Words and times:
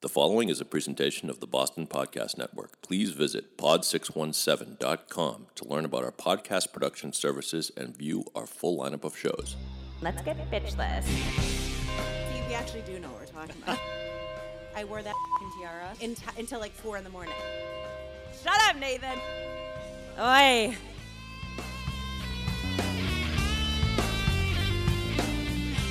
The 0.00 0.08
following 0.08 0.48
is 0.48 0.60
a 0.60 0.64
presentation 0.64 1.28
of 1.28 1.40
the 1.40 1.46
Boston 1.48 1.84
Podcast 1.88 2.38
Network. 2.38 2.80
Please 2.82 3.10
visit 3.10 3.56
pod617.com 3.58 5.46
to 5.56 5.64
learn 5.64 5.84
about 5.84 6.04
our 6.04 6.12
podcast 6.12 6.72
production 6.72 7.12
services 7.12 7.72
and 7.76 7.96
view 7.96 8.24
our 8.32 8.46
full 8.46 8.78
lineup 8.78 9.02
of 9.02 9.16
shows. 9.18 9.56
Let's 10.00 10.22
get 10.22 10.36
bitchless. 10.52 11.02
See, 11.02 12.42
we 12.46 12.54
actually 12.54 12.82
do 12.82 13.00
know 13.00 13.08
what 13.08 13.20
we're 13.22 13.26
talking 13.26 13.60
about. 13.64 13.80
I 14.76 14.84
wore 14.84 15.02
that 15.02 15.16
fing 15.40 15.50
tiara 15.58 15.92
in 16.00 16.14
t- 16.14 16.22
until 16.38 16.60
like 16.60 16.72
four 16.74 16.96
in 16.96 17.02
the 17.02 17.10
morning. 17.10 17.34
Shut 18.44 18.54
up, 18.70 18.76
Nathan. 18.76 19.18
Oi. 20.20 20.76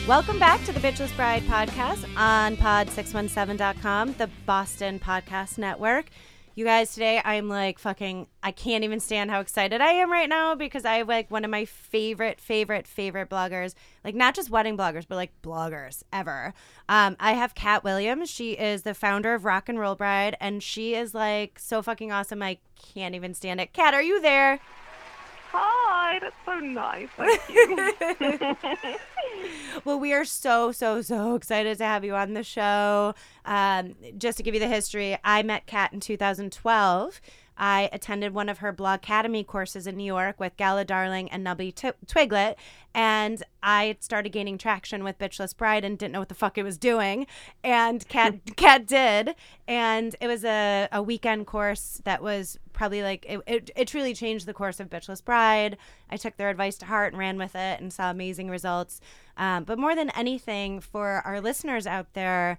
Welcome 0.08 0.40
back 0.40 0.64
to 0.64 0.72
the 0.72 0.80
Bitchless 0.80 1.14
Bride 1.18 1.44
podcast 1.44 2.08
on 2.16 2.56
pod617.com, 2.56 4.14
the 4.14 4.30
Boston 4.46 5.02
Podcast 5.02 5.58
Network. 5.58 6.06
You 6.56 6.64
guys, 6.64 6.94
today 6.94 7.22
I'm 7.26 7.50
like 7.50 7.78
fucking, 7.78 8.28
I 8.42 8.52
can't 8.52 8.86
even 8.86 9.02
stand 9.02 9.32
how 9.32 9.42
excited 9.42 9.82
I 9.82 9.92
am 9.92 10.10
right 10.10 10.30
now 10.30 10.56
because 10.56 10.86
I 10.86 11.00
have 11.00 11.10
like 11.10 11.30
one 11.30 11.44
of 11.44 11.52
my 11.52 11.66
favorite, 11.66 12.40
favorite, 12.40 12.88
favorite 12.88 13.30
bloggers, 13.30 13.74
like 14.06 14.16
not 14.16 14.34
just 14.34 14.50
wedding 14.50 14.78
bloggers, 14.78 15.06
but 15.06 15.18
like 15.18 15.34
bloggers 15.44 16.04
ever. 16.14 16.54
Um, 16.88 17.18
I 17.20 17.34
have 17.34 17.54
Kat 17.54 17.84
Williams. 17.84 18.30
She 18.30 18.54
is 18.54 18.84
the 18.84 18.94
founder 18.94 19.34
of 19.34 19.44
Rock 19.44 19.68
and 19.68 19.78
Roll 19.78 19.96
Bride, 19.96 20.38
and 20.40 20.64
she 20.64 20.96
is 20.96 21.14
like 21.14 21.60
so 21.60 21.82
fucking 21.82 22.14
awesome. 22.14 22.42
I 22.42 22.60
can't 22.94 23.14
even 23.14 23.34
stand 23.34 23.60
it. 23.60 23.74
Kat, 23.74 23.94
are 23.94 24.02
you 24.02 24.22
there? 24.22 24.62
Hi, 25.52 26.20
that's 26.20 26.36
so 26.46 26.60
nice. 26.60 27.10
Thank 27.18 27.50
you. 27.50 28.56
Well, 29.86 30.00
we 30.00 30.14
are 30.14 30.26
so, 30.26 30.72
so, 30.72 31.02
so 31.02 31.36
excited 31.36 31.78
to 31.78 31.86
have 31.86 32.04
you 32.04 32.16
on 32.16 32.34
the 32.34 32.44
show. 32.44 33.14
Um, 33.46 33.96
just 34.18 34.38
to 34.38 34.44
give 34.44 34.54
you 34.54 34.60
the 34.60 34.68
history, 34.68 35.18
I 35.24 35.44
met 35.44 35.68
Kat 35.68 35.94
in 35.94 36.00
2012. 36.00 37.22
I 37.58 37.90
attended 37.92 38.34
one 38.34 38.50
of 38.50 38.60
her 38.60 38.72
Blog 38.72 39.00
Academy 39.00 39.44
courses 39.44 39.88
in 39.88 39.98
New 39.98 40.04
York 40.04 40.40
with 40.40 40.56
Gala 40.58 40.86
Darling 40.86 41.30
and 41.32 41.46
Nubby 41.46 41.74
T- 41.74 41.92
Twiglet, 42.06 42.56
and 42.94 43.42
I 43.64 43.98
started 44.00 44.30
gaining 44.30 44.58
traction 44.58 45.04
with 45.04 45.18
Bitchless 45.18 45.56
Bride 45.58 45.84
and 45.84 45.98
didn't 45.98 46.14
know 46.14 46.20
what 46.20 46.30
the 46.30 46.36
fuck 46.36 46.58
it 46.58 46.64
was 46.64 46.78
doing. 46.78 47.26
And 47.64 48.08
Kat, 48.08 48.36
Kat 48.56 48.86
did, 48.86 49.36
and 49.68 50.16
it 50.22 50.28
was 50.28 50.44
a, 50.44 50.88
a 50.92 51.02
weekend 51.02 51.48
course 51.48 52.02
that 52.04 52.22
was 52.22 52.60
probably 52.74 53.02
like 53.02 53.26
it, 53.28 53.42
it, 53.48 53.72
it 53.76 53.88
truly 53.88 54.14
changed 54.14 54.46
the 54.46 54.54
course 54.54 54.80
of 54.80 54.90
Bitchless 54.90 55.24
Bride. 55.24 55.78
I 56.12 56.18
took 56.18 56.38
their 56.38 56.50
advice 56.50 56.78
to 56.78 56.86
heart 56.86 57.14
and 57.14 57.20
ran 57.20 57.38
with 57.38 57.56
it 57.56 57.82
and 57.82 57.92
saw 57.92 58.12
amazing 58.12 58.50
results. 58.50 59.02
Um, 59.36 59.64
but 59.64 59.80
more 59.80 59.96
than 59.96 60.10
anything, 60.12 60.80
for 60.80 61.22
our 61.26 61.42
listeners 61.42 61.88
out 61.88 62.14
there, 62.14 62.58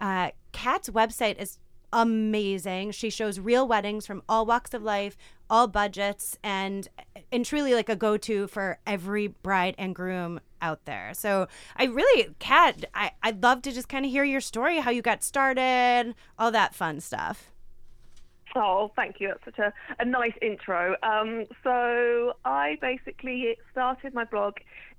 uh, 0.00 0.30
Kat's 0.52 0.88
website 0.90 1.40
is 1.40 1.58
amazing. 1.92 2.92
She 2.92 3.10
shows 3.10 3.40
real 3.40 3.66
weddings 3.66 4.06
from 4.06 4.22
all 4.28 4.46
walks 4.46 4.74
of 4.74 4.82
life, 4.82 5.16
all 5.48 5.66
budgets, 5.66 6.38
and 6.42 6.88
and 7.32 7.44
truly 7.44 7.74
like 7.74 7.88
a 7.88 7.96
go 7.96 8.16
to 8.16 8.46
for 8.48 8.78
every 8.86 9.28
bride 9.28 9.74
and 9.78 9.94
groom 9.94 10.40
out 10.62 10.84
there. 10.84 11.12
So 11.14 11.48
I 11.76 11.84
really, 11.84 12.34
Kat, 12.38 12.84
I 12.94 13.12
I'd 13.22 13.42
love 13.42 13.62
to 13.62 13.72
just 13.72 13.88
kind 13.88 14.04
of 14.04 14.10
hear 14.10 14.24
your 14.24 14.40
story, 14.40 14.78
how 14.80 14.90
you 14.90 15.02
got 15.02 15.22
started, 15.24 16.14
all 16.38 16.50
that 16.50 16.74
fun 16.74 17.00
stuff. 17.00 17.50
oh, 18.56 18.90
thank 18.96 19.20
you. 19.20 19.28
That's 19.28 19.44
such 19.44 19.58
a, 19.58 19.72
a 20.00 20.04
nice 20.04 20.32
intro. 20.42 20.96
Um, 21.02 21.46
so 21.62 22.32
I 22.44 22.78
basically 22.80 23.56
started 23.70 24.14
my 24.14 24.24
blog 24.24 24.54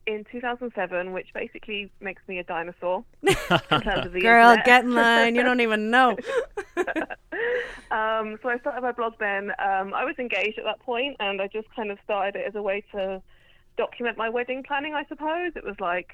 in 0.07 0.25
2007, 0.31 1.13
which 1.13 1.27
basically 1.33 1.91
makes 1.99 2.21
me 2.27 2.39
a 2.39 2.43
dinosaur 2.43 3.03
in 3.23 3.35
terms 3.35 4.05
of 4.05 4.13
the 4.13 4.21
Girl, 4.21 4.49
internet. 4.49 4.65
get 4.65 4.83
in 4.85 4.93
line. 4.93 5.35
You 5.35 5.43
don't 5.43 5.61
even 5.61 5.89
know. 5.89 6.11
um, 7.91 8.37
so 8.41 8.49
I 8.49 8.57
started 8.59 8.81
my 8.81 8.91
blog 8.91 9.13
then. 9.19 9.51
Um, 9.59 9.93
I 9.93 10.05
was 10.05 10.15
engaged 10.19 10.57
at 10.57 10.65
that 10.65 10.79
point, 10.79 11.17
and 11.19 11.41
I 11.41 11.47
just 11.47 11.67
kind 11.75 11.91
of 11.91 11.97
started 12.03 12.39
it 12.39 12.47
as 12.47 12.55
a 12.55 12.61
way 12.61 12.83
to 12.93 13.21
document 13.77 14.17
my 14.17 14.29
wedding 14.29 14.63
planning. 14.63 14.93
I 14.93 15.05
suppose 15.05 15.53
it 15.55 15.63
was 15.63 15.75
like, 15.79 16.13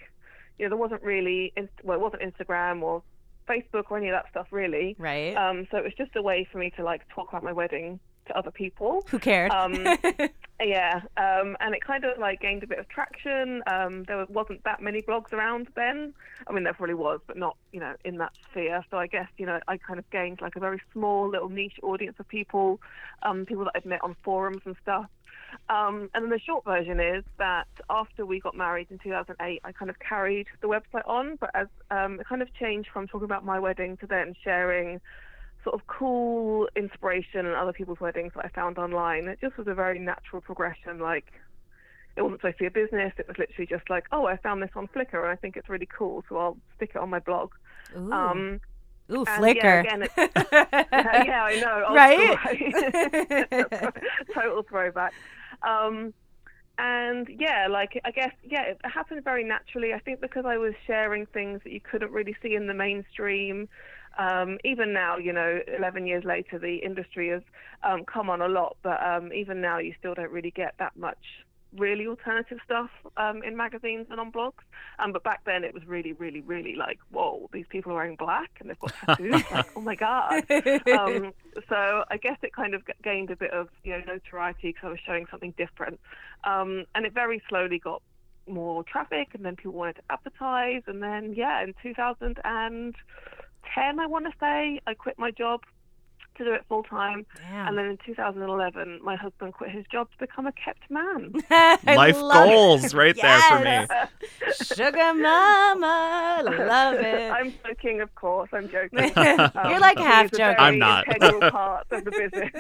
you 0.59 0.65
know, 0.65 0.69
there 0.69 0.77
wasn't 0.77 1.03
really, 1.03 1.53
well, 1.83 1.97
it 1.97 2.01
wasn't 2.01 2.21
Instagram 2.21 2.81
or 2.81 3.03
Facebook 3.47 3.85
or 3.89 3.97
any 3.97 4.09
of 4.09 4.13
that 4.13 4.29
stuff 4.29 4.47
really. 4.51 4.95
Right. 4.99 5.35
Um, 5.35 5.67
so 5.71 5.77
it 5.77 5.83
was 5.83 5.93
just 5.97 6.15
a 6.15 6.21
way 6.21 6.47
for 6.51 6.57
me 6.57 6.71
to 6.71 6.83
like 6.83 7.07
talk 7.13 7.29
about 7.29 7.43
my 7.43 7.53
wedding 7.53 7.99
to 8.27 8.37
other 8.37 8.51
people. 8.51 9.05
Who 9.09 9.19
cared? 9.19 9.51
Um, 9.51 9.73
yeah, 10.59 11.01
um, 11.18 11.56
and 11.59 11.75
it 11.75 11.84
kind 11.84 12.03
of 12.03 12.18
like 12.18 12.41
gained 12.41 12.63
a 12.63 12.68
bit 12.68 12.79
of 12.79 12.90
traction. 12.90 13.62
Um, 13.68 14.06
there 14.06 14.25
wasn't 14.28 14.63
that 14.63 14.81
many 14.81 15.03
blogs 15.03 15.31
around 15.31 15.68
then. 15.75 16.13
I 16.47 16.53
mean, 16.53 16.63
there 16.63 16.73
probably 16.73 16.95
was, 16.95 17.19
but 17.28 17.38
not 17.38 17.57
you 17.72 17.79
know 17.79 17.94
in 18.03 18.18
that 18.18 18.34
sphere. 18.50 18.84
So 18.90 18.97
I 18.97 19.06
guess 19.06 19.28
you 19.38 19.45
know 19.45 19.59
I 19.68 19.78
kind 19.78 20.00
of 20.00 20.09
gained 20.09 20.41
like 20.41 20.56
a 20.56 20.59
very 20.59 20.81
small 20.94 21.29
little 21.29 21.50
niche 21.50 21.79
audience 21.84 22.16
of 22.19 22.28
people, 22.28 22.81
um, 23.22 23.45
people 23.45 23.66
that 23.66 23.73
I'd 23.75 23.85
met 23.85 24.03
on 24.03 24.16
forums 24.23 24.62
and 24.66 24.75
stuff. 24.81 25.07
Um, 25.69 26.09
and 26.13 26.25
then 26.25 26.29
the 26.29 26.40
short 26.40 26.66
version 26.66 27.00
is 27.00 27.24
that 27.38 27.68
after 27.89 28.25
we 28.25 28.39
got 28.39 28.56
married 28.56 28.88
in 28.89 28.97
2008, 29.00 29.62
I 29.63 29.72
kind 29.72 29.89
of 29.89 30.00
carried 30.00 30.47
the 30.62 30.68
website 30.68 31.07
on, 31.07 31.35
but 31.35 31.51
as 31.53 31.68
um, 31.91 32.19
it 32.19 32.28
kind 32.28 32.41
of 32.41 32.53
changed 32.53 32.89
from 32.91 33.07
talking 33.07 33.25
about 33.25 33.45
my 33.45 33.59
wedding 33.59 33.97
to 33.97 34.07
then 34.07 34.35
sharing 34.44 35.01
sort 35.67 35.81
of 35.81 35.85
cool 35.88 36.69
inspiration 36.78 37.45
and 37.45 37.53
other 37.53 37.73
people's 37.73 38.00
weddings 38.00 38.31
that 38.35 38.45
I 38.45 38.47
found 38.50 38.78
online. 38.78 39.28
It 39.28 39.39
just 39.41 39.57
was 39.57 39.67
a 39.67 39.73
very 39.73 40.00
natural 40.00 40.41
progression. 40.41 41.00
Like 41.00 41.25
it 42.16 42.22
wasn't 42.22 42.39
supposed 42.39 42.57
to 42.59 42.63
be 42.63 42.67
a 42.67 42.72
business. 42.72 43.11
It 43.17 43.28
was 43.28 43.38
literally 43.38 43.67
just 43.67 43.89
like, 43.89 44.06
oh, 44.13 44.25
I 44.27 44.38
found 44.38 44.63
this 44.63 44.69
on 44.77 44.88
Flickr 44.88 45.22
and 45.22 45.27
I 45.27 45.35
think 45.35 45.57
it's 45.57 45.67
really 45.67 45.85
cool, 45.85 46.23
so 46.29 46.38
I'll 46.38 46.57
stick 46.77 46.91
it 46.95 47.01
on 47.01 47.09
my 47.09 47.19
blog. 47.19 47.51
Ooh, 47.97 48.11
Um, 48.13 48.61
Ooh 49.11 49.25
Flickr. 49.25 49.83
Yeah, 49.85 49.95
again, 49.95 50.07
yeah, 51.27 51.44
I 51.44 51.59
know. 51.59 51.94
Right? 51.94 52.38
right? 53.51 53.94
Total 54.33 54.63
throwback. 54.63 55.13
Um, 55.63 56.13
and 56.77 57.27
yeah, 57.27 57.67
like 57.69 58.00
I 58.06 58.11
guess 58.11 58.31
yeah, 58.44 58.61
it 58.61 58.79
happened 58.85 59.23
very 59.25 59.44
naturally. 59.44 59.94
I 59.94 60.00
think 60.00 60.22
because 60.22 60.45
I 60.45 60.57
was 60.57 60.73
sharing 60.85 61.25
things 61.25 61.59
that 61.66 61.73
you 61.73 61.81
couldn't 61.81 62.11
really 62.11 62.38
see 62.41 62.56
in 62.56 62.67
the 62.67 62.73
mainstream. 62.73 63.67
Um, 64.17 64.57
even 64.63 64.94
now, 64.94 65.17
you 65.17 65.31
know, 65.31 65.59
11 65.78 66.07
years 66.07 66.23
later, 66.23 66.57
the 66.57 66.78
industry 66.78 67.29
has 67.29 67.44
um, 67.83 68.03
come 68.05 68.29
on 68.29 68.41
a 68.41 68.47
lot, 68.47 68.78
but 68.81 69.01
um, 69.03 69.31
even 69.31 69.61
now, 69.61 69.78
you 69.78 69.94
still 70.00 70.16
don't 70.16 70.31
really 70.31 70.51
get 70.51 70.73
that 70.79 70.97
much 70.97 71.17
really 71.75 72.07
alternative 72.07 72.59
stuff 72.63 72.89
um, 73.17 73.44
in 73.44 73.56
magazines 73.56 74.07
and 74.09 74.19
on 74.19 74.31
blogs. 74.31 74.63
Um, 75.00 75.11
but 75.11 75.23
back 75.23 75.41
then, 75.45 75.63
it 75.63 75.73
was 75.73 75.85
really, 75.85 76.13
really, 76.13 76.41
really 76.41 76.75
like, 76.75 77.00
whoa, 77.11 77.50
these 77.53 77.66
people 77.69 77.91
are 77.91 77.95
wearing 77.95 78.16
black 78.16 78.50
and 78.59 78.69
they've 78.69 78.79
got 78.79 78.94
tattoos. 79.06 79.44
like, 79.51 79.69
oh 79.75 79.81
my 79.81 79.95
god. 79.95 80.44
Um, 80.88 81.33
so 81.69 82.03
I 82.09 82.17
guess 82.17 82.38
it 82.41 82.53
kind 82.53 82.73
of 82.73 82.83
gained 83.03 83.29
a 83.31 83.35
bit 83.35 83.51
of 83.51 83.69
you 83.83 83.91
know 83.91 84.01
notoriety 84.06 84.69
because 84.69 84.83
I 84.83 84.89
was 84.89 85.00
showing 85.06 85.25
something 85.29 85.53
different, 85.57 86.00
um, 86.44 86.85
and 86.95 87.06
it 87.06 87.13
very 87.13 87.41
slowly 87.50 87.79
got 87.79 88.01
more 88.47 88.83
traffic, 88.83 89.29
and 89.33 89.45
then 89.45 89.56
people 89.56 89.73
wanted 89.73 89.97
to 89.97 90.01
advertise, 90.09 90.83
and 90.88 91.03
then 91.03 91.33
yeah, 91.33 91.63
in 91.63 91.73
2010, 93.75 94.00
I 94.00 94.07
want 94.07 94.25
to 94.25 94.31
say, 94.39 94.79
I 94.88 94.94
quit 94.94 95.17
my 95.17 95.31
job 95.31 95.61
to 96.38 96.44
do 96.44 96.53
it 96.53 96.63
full 96.69 96.83
time, 96.83 97.25
and 97.51 97.78
then 97.78 97.85
in 97.85 97.97
2011, 98.05 99.00
my 99.03 99.16
husband 99.16 99.53
quit 99.53 99.72
his 99.72 99.85
job 99.91 100.07
to 100.11 100.17
become 100.19 100.45
a 100.45 100.51
kept 100.51 100.89
man. 100.89 101.33
Life 101.85 102.22
love 102.22 102.47
goals 102.47 102.94
right 102.94 103.16
there 103.19 103.41
for 103.41 103.59
me. 103.59 103.88
Sugar 104.63 105.13
mama, 105.16 106.44
love 106.44 106.95
it. 107.00 107.31
I'm 107.31 107.53
joking, 107.66 108.01
of 108.01 108.13
course. 108.16 108.50
I'm 108.53 108.69
joking. 108.69 109.11
Um, 109.17 109.51
you're 109.69 109.79
like 109.79 109.97
half 109.97 110.25
is 110.25 110.33
a 110.33 110.38
joking. 110.38 110.56
very 110.57 110.67
I'm 110.67 110.79
not. 110.79 111.06
Part 111.51 111.88
of 111.91 112.06
the 112.06 112.11
business. 112.11 112.51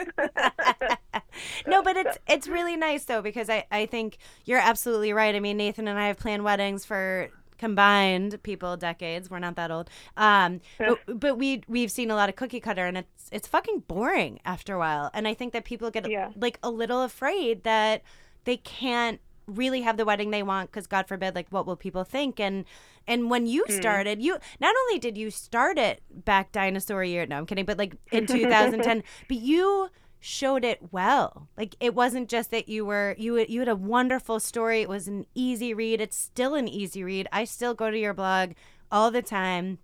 no, 1.67 1.81
but 1.83 1.95
it's 1.97 2.17
it's 2.27 2.47
really 2.47 2.75
nice 2.75 3.05
though 3.05 3.21
because 3.21 3.49
I 3.49 3.65
I 3.71 3.85
think 3.85 4.17
you're 4.45 4.59
absolutely 4.59 5.13
right. 5.13 5.35
I 5.35 5.39
mean, 5.39 5.57
Nathan 5.57 5.87
and 5.87 5.99
I 5.99 6.07
have 6.07 6.17
planned 6.17 6.43
weddings 6.43 6.83
for 6.83 7.29
combined 7.57 8.41
people 8.43 8.77
decades. 8.77 9.29
We're 9.29 9.39
not 9.39 9.55
that 9.55 9.71
old. 9.71 9.89
Um 10.15 10.61
but, 10.77 10.99
but 11.19 11.37
we 11.37 11.63
we've 11.67 11.91
seen 11.91 12.11
a 12.11 12.15
lot 12.15 12.29
of 12.29 12.35
cookie 12.35 12.59
cutter 12.59 12.85
and 12.85 12.97
it's 12.97 13.29
it's 13.31 13.47
fucking 13.47 13.79
boring 13.87 14.39
after 14.45 14.75
a 14.75 14.79
while. 14.79 15.09
And 15.13 15.27
i 15.27 15.33
think 15.33 15.53
that 15.53 15.65
people 15.65 15.91
get 15.91 16.09
Yeah. 16.09 16.31
like 16.35 16.59
a 16.63 16.69
little 16.71 17.01
afraid 17.03 17.63
that 17.63 18.01
they 18.45 18.57
can't 18.57 19.19
really 19.47 19.81
have 19.81 19.95
the 19.95 20.03
wedding 20.03 20.31
they 20.31 20.43
want 20.43 20.69
because 20.69 20.87
god 20.87 21.07
forbid 21.07 21.33
like 21.35 21.47
what 21.49 21.65
will 21.65 21.77
people 21.77 22.03
think? 22.03 22.39
And 22.39 22.65
and 23.07 23.29
when 23.29 23.45
you 23.47 23.63
started 23.69 24.21
you 24.21 24.37
not 24.59 24.75
only 24.81 24.99
did 24.99 25.17
you 25.17 25.31
start 25.31 25.77
it 25.77 26.01
back 26.11 26.51
dinosaur 26.51 27.03
year 27.03 27.25
no 27.25 27.37
i'm 27.37 27.45
kidding 27.45 27.63
but 27.65 27.77
like 27.77 27.95
in 28.11 28.25
2010 28.35 29.03
but 29.29 29.37
you 29.37 29.89
showed 30.19 30.63
it 30.63 30.79
well 30.91 31.47
like 31.57 31.75
it 31.79 31.93
wasn't 31.93 32.27
just 32.27 32.51
that 32.51 32.67
you 32.67 32.85
were 32.85 33.15
you 33.17 33.37
you 33.47 33.59
had 33.59 33.69
a 33.69 33.75
wonderful 33.75 34.39
story 34.39 34.81
it 34.81 34.89
was 34.89 35.07
an 35.07 35.25
easy 35.35 35.73
read 35.73 36.01
it's 36.01 36.17
still 36.17 36.55
an 36.55 36.67
easy 36.67 37.03
read 37.03 37.27
i 37.31 37.43
still 37.43 37.73
go 37.73 37.91
to 37.91 37.99
your 37.99 38.13
blog 38.13 38.51
all 38.91 39.11
the 39.11 39.21
time 39.21 39.77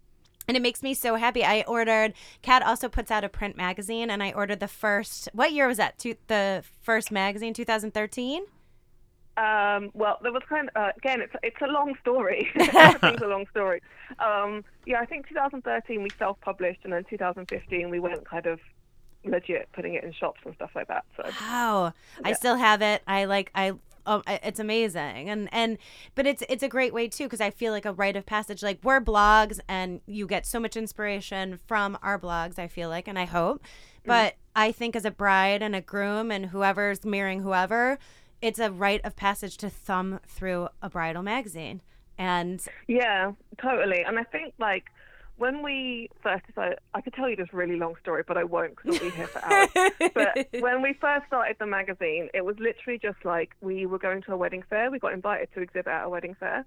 and 0.48 0.58
it 0.58 0.62
makes 0.62 0.84
me 0.84 0.94
so 0.94 1.16
happy. 1.16 1.44
I 1.44 1.64
ordered. 1.68 2.14
Kat 2.42 2.64
also 2.64 2.90
puts 2.90 3.12
out 3.12 3.24
a 3.24 3.30
print 3.30 3.56
magazine, 3.56 4.10
and 4.10 4.22
I 4.22 4.32
ordered 4.32 4.60
the 4.60 4.68
first. 4.68 5.30
What 5.34 5.54
year 5.54 5.68
was 5.68 5.78
that? 5.78 5.98
Two, 5.98 6.16
the 6.28 6.64
first 6.82 7.12
magazine, 7.12 7.54
2013. 7.54 8.44
Um, 9.36 9.90
well, 9.94 10.20
there 10.22 10.32
was 10.32 10.44
kind 10.48 10.70
of 10.76 10.84
uh, 10.84 10.92
again, 10.98 11.22
it's 11.22 11.34
it's 11.42 11.62
a 11.62 11.68
long 11.68 11.96
story. 12.02 12.50
Everything's 12.56 13.22
a 13.22 13.28
long 13.28 13.48
story. 13.50 13.82
Um, 14.20 14.64
yeah, 14.86 15.00
I 15.00 15.06
think 15.06 15.28
2013 15.30 16.04
we 16.04 16.10
self-published, 16.20 16.82
and 16.84 16.94
then 16.94 17.04
2015 17.10 17.90
we 17.90 18.00
went 18.00 18.28
kind 18.28 18.46
of 18.46 18.60
legit 19.26 19.70
putting 19.74 19.94
it 19.96 20.04
in 20.04 20.12
shops 20.14 20.42
and 20.46 20.54
stuff 20.56 20.72
like 20.76 20.88
that. 20.88 21.06
So 21.18 21.24
Wow. 21.42 21.94
I 22.24 22.34
still 22.34 22.56
have 22.56 22.82
it. 22.82 23.02
I 23.08 23.26
like 23.26 23.52
I 23.56 23.74
oh, 24.06 24.22
it's 24.28 24.60
amazing. 24.60 25.30
And 25.30 25.50
and 25.52 25.78
but 26.16 26.28
it's 26.28 26.44
it's 26.50 26.64
a 26.64 26.70
great 26.70 26.94
way 26.94 27.08
too 27.08 27.28
cuz 27.30 27.42
I 27.42 27.50
feel 27.50 27.72
like 27.72 27.86
a 27.86 27.94
rite 27.94 28.16
of 28.16 28.26
passage 28.26 28.64
like 28.64 28.80
we're 28.84 29.02
blogs 29.02 29.60
and 29.68 30.02
you 30.06 30.28
get 30.28 30.46
so 30.46 30.60
much 30.60 30.76
inspiration 30.76 31.60
from 31.66 31.98
our 32.02 32.20
blogs, 32.20 32.60
I 32.60 32.68
feel 32.68 32.90
like 32.90 33.08
and 33.08 33.18
I 33.18 33.26
hope. 33.26 33.62
Mm-hmm. 33.62 34.08
But 34.08 34.36
I 34.56 34.72
think 34.72 34.96
as 34.96 35.06
a 35.06 35.12
bride 35.12 35.62
and 35.62 35.76
a 35.76 35.82
groom 35.82 36.32
and 36.32 36.48
whoever's 36.48 37.06
mirroring 37.06 37.42
whoever, 37.42 37.98
it's 38.42 38.60
a 38.60 38.72
rite 38.72 39.02
of 39.06 39.16
passage 39.16 39.58
to 39.58 39.70
thumb 39.70 40.20
through 40.28 40.68
a 40.82 40.90
bridal 40.90 41.24
magazine. 41.24 41.82
And 42.18 42.62
Yeah, 42.88 43.32
totally. 43.58 44.04
And 44.04 44.20
I 44.20 44.24
think 44.24 44.54
like 44.60 44.86
when 45.38 45.64
we 45.64 46.10
first 46.22 46.46
decided, 46.46 46.78
I 46.94 47.02
could 47.02 47.14
tell 47.14 47.30
you 47.30 47.36
this 47.36 47.52
really 47.54 47.76
long 47.76 47.96
story, 48.02 48.24
but 48.28 48.38
I 48.38 48.44
won't 48.44 48.76
because 48.76 49.00
we'll 49.00 49.10
be 49.10 49.16
here 49.16 49.28
for 49.28 49.44
hours. 49.46 49.92
but 50.14 50.48
when 50.62 50.82
we 50.82 50.94
first 50.94 51.26
started 51.28 51.58
the 51.60 51.66
magazine, 51.66 52.30
it 52.34 52.46
was 52.46 52.56
literally 52.60 53.00
just 53.00 53.24
like 53.26 53.56
we 53.62 53.86
were 53.86 53.98
going 54.00 54.22
to 54.24 54.34
a 54.34 54.38
wedding 54.38 54.64
fair. 54.70 54.92
We 54.92 55.00
got 55.00 55.14
invited 55.14 55.50
to 55.56 55.62
exhibit 55.62 55.88
at 55.92 56.06
a 56.06 56.10
wedding 56.10 56.36
fair, 56.40 56.66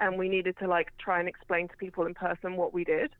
and 0.00 0.18
we 0.18 0.28
needed 0.28 0.56
to 0.58 0.66
like 0.68 0.92
try 0.98 1.20
and 1.20 1.28
explain 1.28 1.68
to 1.68 1.76
people 1.76 2.06
in 2.06 2.14
person 2.14 2.56
what 2.56 2.72
we 2.72 2.84
did. 2.84 3.10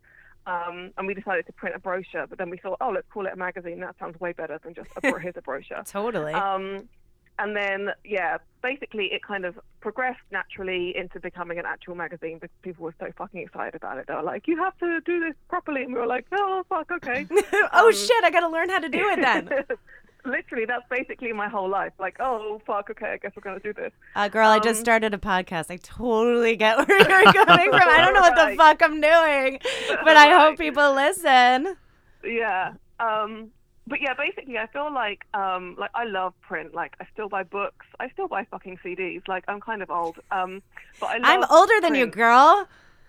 Um, 0.46 0.92
and 0.96 1.08
we 1.08 1.14
decided 1.14 1.44
to 1.46 1.52
print 1.52 1.74
a 1.74 1.80
brochure, 1.80 2.26
but 2.28 2.38
then 2.38 2.50
we 2.50 2.56
thought, 2.56 2.76
oh, 2.80 2.90
let's 2.90 3.08
call 3.12 3.26
it 3.26 3.32
a 3.32 3.36
magazine. 3.36 3.80
That 3.80 3.96
sounds 3.98 4.18
way 4.20 4.32
better 4.32 4.60
than 4.62 4.74
just 4.74 4.88
a, 5.02 5.18
here's 5.20 5.36
a 5.36 5.42
brochure. 5.42 5.82
totally. 5.84 6.34
Um, 6.34 6.88
and 7.38 7.54
then, 7.56 7.90
yeah, 8.04 8.38
basically 8.62 9.06
it 9.12 9.22
kind 9.22 9.44
of 9.44 9.58
progressed 9.80 10.20
naturally 10.32 10.96
into 10.96 11.20
becoming 11.20 11.58
an 11.58 11.64
actual 11.66 11.94
magazine 11.94 12.38
because 12.40 12.54
people 12.62 12.84
were 12.84 12.94
so 12.98 13.06
fucking 13.16 13.40
excited 13.40 13.74
about 13.74 13.98
it. 13.98 14.06
They 14.08 14.14
were 14.14 14.22
like, 14.22 14.48
you 14.48 14.56
have 14.58 14.76
to 14.78 15.00
do 15.02 15.20
this 15.20 15.34
properly. 15.48 15.82
And 15.82 15.94
we 15.94 16.00
were 16.00 16.06
like, 16.06 16.26
oh, 16.32 16.64
fuck, 16.68 16.90
okay. 16.90 17.26
oh 17.72 17.86
um, 17.86 17.92
shit, 17.92 18.24
I 18.24 18.30
got 18.30 18.40
to 18.40 18.48
learn 18.48 18.68
how 18.70 18.78
to 18.78 18.88
do 18.88 19.08
it 19.10 19.20
then. 19.20 19.48
Literally, 20.24 20.64
that's 20.64 20.82
basically 20.90 21.32
my 21.32 21.48
whole 21.48 21.68
life. 21.68 21.92
Like, 22.00 22.16
oh, 22.18 22.60
fuck, 22.66 22.90
okay, 22.90 23.12
I 23.12 23.16
guess 23.18 23.30
we're 23.36 23.42
going 23.42 23.60
to 23.60 23.62
do 23.62 23.72
this. 23.72 23.92
Uh, 24.16 24.28
girl, 24.28 24.48
I 24.48 24.58
just 24.58 24.78
Um, 24.80 24.84
started 24.84 25.14
a 25.14 25.18
podcast. 25.18 25.70
I 25.70 25.76
totally 25.76 26.56
get 26.56 26.78
where 26.88 27.22
you're 27.22 27.44
coming 27.44 27.70
from. 27.70 27.88
I 27.88 28.00
don't 28.00 28.14
know 28.14 28.22
what 28.22 28.34
the 28.34 28.56
fuck 28.56 28.82
I'm 28.82 29.00
doing, 29.00 29.60
but 30.04 30.16
I 30.16 30.36
hope 30.36 30.58
people 30.58 30.94
listen. 30.94 31.76
Yeah. 32.24 32.72
Um, 32.98 33.52
but 33.86 34.00
yeah, 34.00 34.14
basically, 34.14 34.58
I 34.58 34.66
feel 34.66 34.92
like 34.92 35.24
um, 35.34 35.76
like 35.78 35.90
I 35.94 36.04
love 36.04 36.34
print. 36.40 36.74
Like 36.74 36.94
I 37.00 37.06
still 37.12 37.28
buy 37.28 37.42
books. 37.44 37.86
I 38.00 38.08
still 38.10 38.28
buy 38.28 38.44
fucking 38.50 38.78
CDs. 38.84 39.26
Like 39.28 39.44
I'm 39.48 39.60
kind 39.60 39.82
of 39.82 39.90
old. 39.90 40.18
Um, 40.30 40.62
but 41.00 41.10
I 41.10 41.18
I'm 41.34 41.44
older 41.50 41.80
than 41.80 41.94
you, 41.94 42.06
girl. 42.06 42.68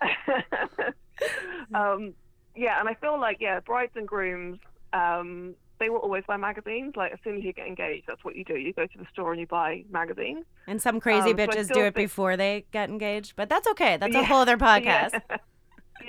um, 1.74 2.14
yeah, 2.54 2.78
and 2.80 2.88
I 2.88 2.94
feel 2.94 3.20
like 3.20 3.38
yeah, 3.40 3.60
brides 3.60 3.92
and 3.96 4.06
grooms, 4.06 4.58
um, 4.92 5.54
they 5.78 5.90
will 5.90 5.98
always 5.98 6.24
buy 6.26 6.36
magazines. 6.36 6.94
Like 6.96 7.12
as 7.12 7.18
soon 7.24 7.38
as 7.38 7.44
you 7.44 7.52
get 7.52 7.66
engaged, 7.66 8.06
that's 8.06 8.24
what 8.24 8.36
you 8.36 8.44
do. 8.44 8.56
You 8.56 8.72
go 8.72 8.86
to 8.86 8.98
the 8.98 9.06
store 9.12 9.32
and 9.32 9.40
you 9.40 9.46
buy 9.46 9.84
magazines. 9.90 10.44
And 10.66 10.80
some 10.80 11.00
crazy 11.00 11.30
Um, 11.30 11.36
so 11.38 11.46
bitches 11.46 11.72
do 11.72 11.80
it 11.80 11.94
think- 11.94 12.08
before 12.08 12.36
they 12.36 12.64
get 12.72 12.88
engaged, 12.88 13.34
but 13.36 13.48
that's 13.48 13.66
okay. 13.68 13.96
That's 13.96 14.14
a 14.14 14.24
whole 14.24 14.40
other 14.40 14.56
podcast. 14.68 15.20
Yeah. 15.30 15.36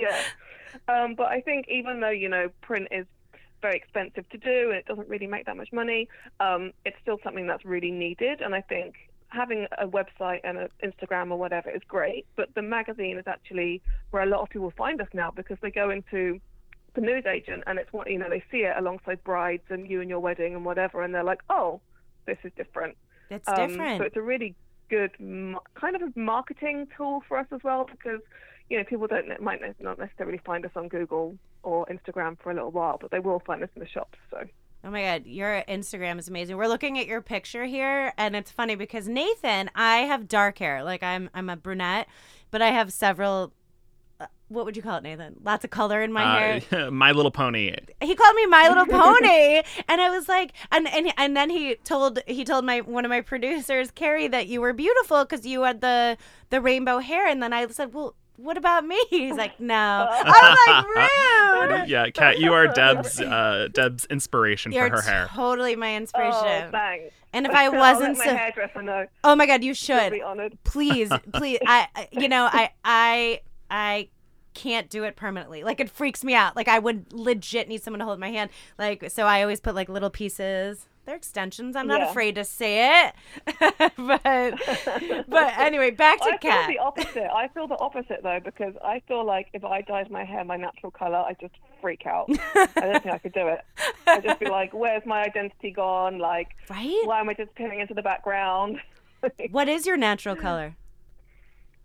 yeah. 0.00 0.22
Um, 0.88 1.14
but 1.14 1.26
I 1.26 1.40
think 1.40 1.66
even 1.68 2.00
though 2.00 2.10
you 2.10 2.28
know 2.28 2.50
print 2.60 2.88
is 2.90 3.06
very 3.60 3.76
expensive 3.76 4.28
to 4.30 4.38
do 4.38 4.70
and 4.70 4.74
it 4.74 4.86
doesn't 4.86 5.08
really 5.08 5.26
make 5.26 5.46
that 5.46 5.56
much 5.56 5.72
money, 5.72 6.08
um, 6.40 6.72
it's 6.84 6.96
still 7.02 7.18
something 7.22 7.46
that's 7.46 7.64
really 7.64 7.90
needed. 7.90 8.40
And 8.40 8.54
I 8.54 8.60
think 8.60 8.94
having 9.28 9.66
a 9.78 9.86
website 9.86 10.40
and 10.44 10.58
an 10.58 10.68
Instagram 10.82 11.30
or 11.30 11.36
whatever 11.36 11.70
is 11.70 11.82
great, 11.86 12.26
but 12.36 12.54
the 12.54 12.62
magazine 12.62 13.16
is 13.18 13.26
actually 13.26 13.80
where 14.10 14.22
a 14.22 14.26
lot 14.26 14.40
of 14.40 14.48
people 14.50 14.72
find 14.76 15.00
us 15.00 15.08
now 15.12 15.30
because 15.30 15.58
they 15.62 15.70
go 15.70 15.90
into 15.90 16.40
the 16.94 17.00
news 17.00 17.24
agent 17.24 17.62
and 17.66 17.78
it's 17.78 17.92
what 17.92 18.10
you 18.10 18.18
know 18.18 18.28
they 18.28 18.42
see 18.50 18.58
it 18.58 18.74
alongside 18.76 19.22
brides 19.22 19.62
and 19.70 19.88
you 19.88 20.00
and 20.00 20.10
your 20.10 20.18
wedding 20.18 20.54
and 20.54 20.64
whatever, 20.64 21.02
and 21.02 21.14
they're 21.14 21.22
like, 21.22 21.40
oh, 21.48 21.80
this 22.26 22.38
is 22.42 22.50
different. 22.56 22.96
It's 23.30 23.48
Um, 23.48 23.68
different. 23.68 23.98
So 23.98 24.04
it's 24.04 24.16
a 24.16 24.22
really 24.22 24.56
good 24.88 25.12
kind 25.18 25.94
of 25.94 26.02
a 26.02 26.10
marketing 26.18 26.88
tool 26.96 27.22
for 27.28 27.38
us 27.38 27.46
as 27.52 27.60
well 27.62 27.86
because 27.88 28.20
you 28.68 28.76
know 28.76 28.82
people 28.84 29.06
don't 29.06 29.40
might 29.40 29.60
not 29.78 29.98
necessarily 30.00 30.38
find 30.44 30.66
us 30.66 30.72
on 30.74 30.88
Google 30.88 31.38
or 31.62 31.86
Instagram 31.86 32.38
for 32.40 32.50
a 32.50 32.54
little 32.54 32.70
while, 32.70 32.98
but 33.00 33.10
they 33.10 33.18
will 33.18 33.40
find 33.46 33.62
us 33.62 33.68
in 33.76 33.80
the 33.80 33.88
shops. 33.88 34.18
So 34.30 34.38
Oh 34.82 34.90
my 34.90 35.02
god, 35.02 35.26
your 35.26 35.62
Instagram 35.68 36.18
is 36.18 36.28
amazing. 36.28 36.56
We're 36.56 36.66
looking 36.68 36.98
at 36.98 37.06
your 37.06 37.20
picture 37.20 37.66
here 37.66 38.14
and 38.16 38.34
it's 38.34 38.50
funny 38.50 38.76
because 38.76 39.08
Nathan, 39.08 39.70
I 39.74 39.98
have 39.98 40.26
dark 40.26 40.58
hair. 40.58 40.82
Like 40.82 41.02
I'm 41.02 41.28
I'm 41.34 41.50
a 41.50 41.56
brunette, 41.56 42.06
but 42.50 42.62
I 42.62 42.68
have 42.68 42.90
several 42.92 43.52
uh, 44.20 44.26
what 44.48 44.64
would 44.64 44.76
you 44.76 44.82
call 44.82 44.96
it, 44.96 45.02
Nathan? 45.02 45.36
Lots 45.42 45.64
of 45.64 45.70
color 45.70 46.02
in 46.02 46.12
my 46.12 46.38
hair. 46.38 46.60
Uh, 46.72 46.90
My 46.90 47.12
Little 47.12 47.30
Pony. 47.30 47.74
he 48.00 48.14
called 48.14 48.36
me 48.36 48.46
my 48.46 48.68
little 48.68 48.86
pony 49.00 49.62
and 49.88 50.00
i 50.00 50.10
was 50.10 50.28
like 50.28 50.52
and 50.72 50.88
and, 50.88 51.12
and 51.18 51.36
then 51.36 51.50
he 51.50 51.74
told 51.84 52.18
he 52.26 52.44
told 52.44 52.64
my 52.64 52.80
one 52.80 53.04
of 53.04 53.10
my 53.10 53.20
producers 53.32 53.90
carrie 53.90 54.28
that 54.28 54.46
you 54.46 54.60
were 54.60 54.72
beautiful 54.72 55.24
because 55.24 55.44
you 55.46 55.62
had 55.62 55.80
the 55.82 56.16
the 56.48 56.60
rainbow 56.60 56.98
hair 56.98 57.26
and 57.26 57.42
then 57.42 57.52
i 57.52 57.66
said 57.68 57.92
well 57.94 58.14
what 58.42 58.56
about 58.56 58.84
me? 58.86 58.98
He's 59.10 59.34
like 59.36 59.58
no. 59.60 59.74
I'm 60.10 60.56
like 60.66 60.86
rude. 61.80 61.88
Yeah, 61.88 62.10
Kat, 62.10 62.38
you 62.38 62.52
are 62.52 62.66
Deb's 62.72 63.20
uh, 63.20 63.68
Deb's 63.72 64.04
inspiration 64.06 64.72
you're 64.72 64.88
for 64.88 64.96
her 64.96 65.02
hair. 65.02 65.28
totally 65.32 65.76
my 65.76 65.96
inspiration. 65.96 66.32
Oh, 66.66 66.68
thanks. 66.70 67.14
and 67.32 67.46
if 67.46 67.52
i 67.52 67.64
I'll 67.66 67.72
wasn't 67.74 68.18
let 68.18 68.18
my 68.18 68.24
so 68.24 68.36
hairdresser 68.36 68.82
know. 68.82 69.06
oh 69.24 69.34
my 69.36 69.46
god 69.46 69.62
you 69.62 69.74
should. 69.74 70.12
be 70.12 70.22
honored. 70.22 70.56
please 70.64 71.10
please 71.32 71.58
i 71.66 71.86
I- 71.94 72.08
you 72.12 72.28
know 72.28 72.48
i 72.50 72.70
i 72.84 73.40
i 73.70 74.08
can't 74.52 74.90
do 74.90 75.04
it 75.04 75.14
permanently. 75.14 75.62
Like 75.62 75.78
it 75.78 75.88
freaks 75.88 76.24
me 76.24 76.34
out. 76.34 76.56
Like 76.56 76.66
i 76.68 76.78
would 76.78 77.12
legit 77.12 77.68
need 77.68 77.82
someone 77.82 78.00
to 78.00 78.04
hold 78.04 78.18
my 78.18 78.30
hand. 78.30 78.50
Like 78.78 79.10
so 79.10 79.24
i 79.26 79.42
always 79.42 79.60
put 79.60 79.74
like 79.74 79.88
little 79.88 80.10
pieces 80.10 80.86
they're 81.10 81.16
extensions 81.16 81.74
i'm 81.74 81.88
not 81.88 82.00
Yeah. 82.00 82.10
afraid 82.10 82.36
to 82.36 82.44
say 82.44 83.02
it 83.02 83.14
but 83.96 84.22
but 85.28 85.52
anyway 85.58 85.90
back 85.90 86.18
to 86.20 86.26
I 86.26 86.38
feel 86.38 86.38
Kat 86.38 86.68
the 86.68 86.78
opposite. 86.78 87.28
I 87.34 87.48
feel 87.48 87.66
the 87.66 87.78
opposite 87.78 88.20
though 88.22 88.38
because 88.44 88.74
I 88.84 89.02
feel 89.08 89.24
like 89.26 89.48
if 89.52 89.64
I 89.64 89.80
dyed 89.80 90.08
my 90.08 90.22
hair 90.24 90.44
my 90.44 90.56
natural 90.56 90.92
color, 90.92 91.16
I 91.16 91.34
just 91.40 91.54
freak 91.80 92.06
out. 92.06 92.30
I 92.54 92.66
don't 92.76 93.02
think 93.02 93.14
I 93.14 93.18
could 93.18 93.32
do 93.32 93.48
it. 93.48 93.60
I'd 94.06 94.22
just 94.22 94.38
be 94.38 94.48
like, 94.48 94.72
"Where's 94.72 95.04
my 95.04 95.22
identity 95.24 95.72
gone? 95.72 96.18
Like, 96.18 96.48
right 96.68 97.00
why 97.04 97.18
am 97.20 97.28
I 97.28 97.34
disappearing 97.34 97.80
into 97.80 97.94
the 97.94 98.02
background?" 98.02 98.78
what 99.50 99.68
is 99.68 99.86
your 99.86 99.96
natural 99.96 100.36
color 100.36 100.76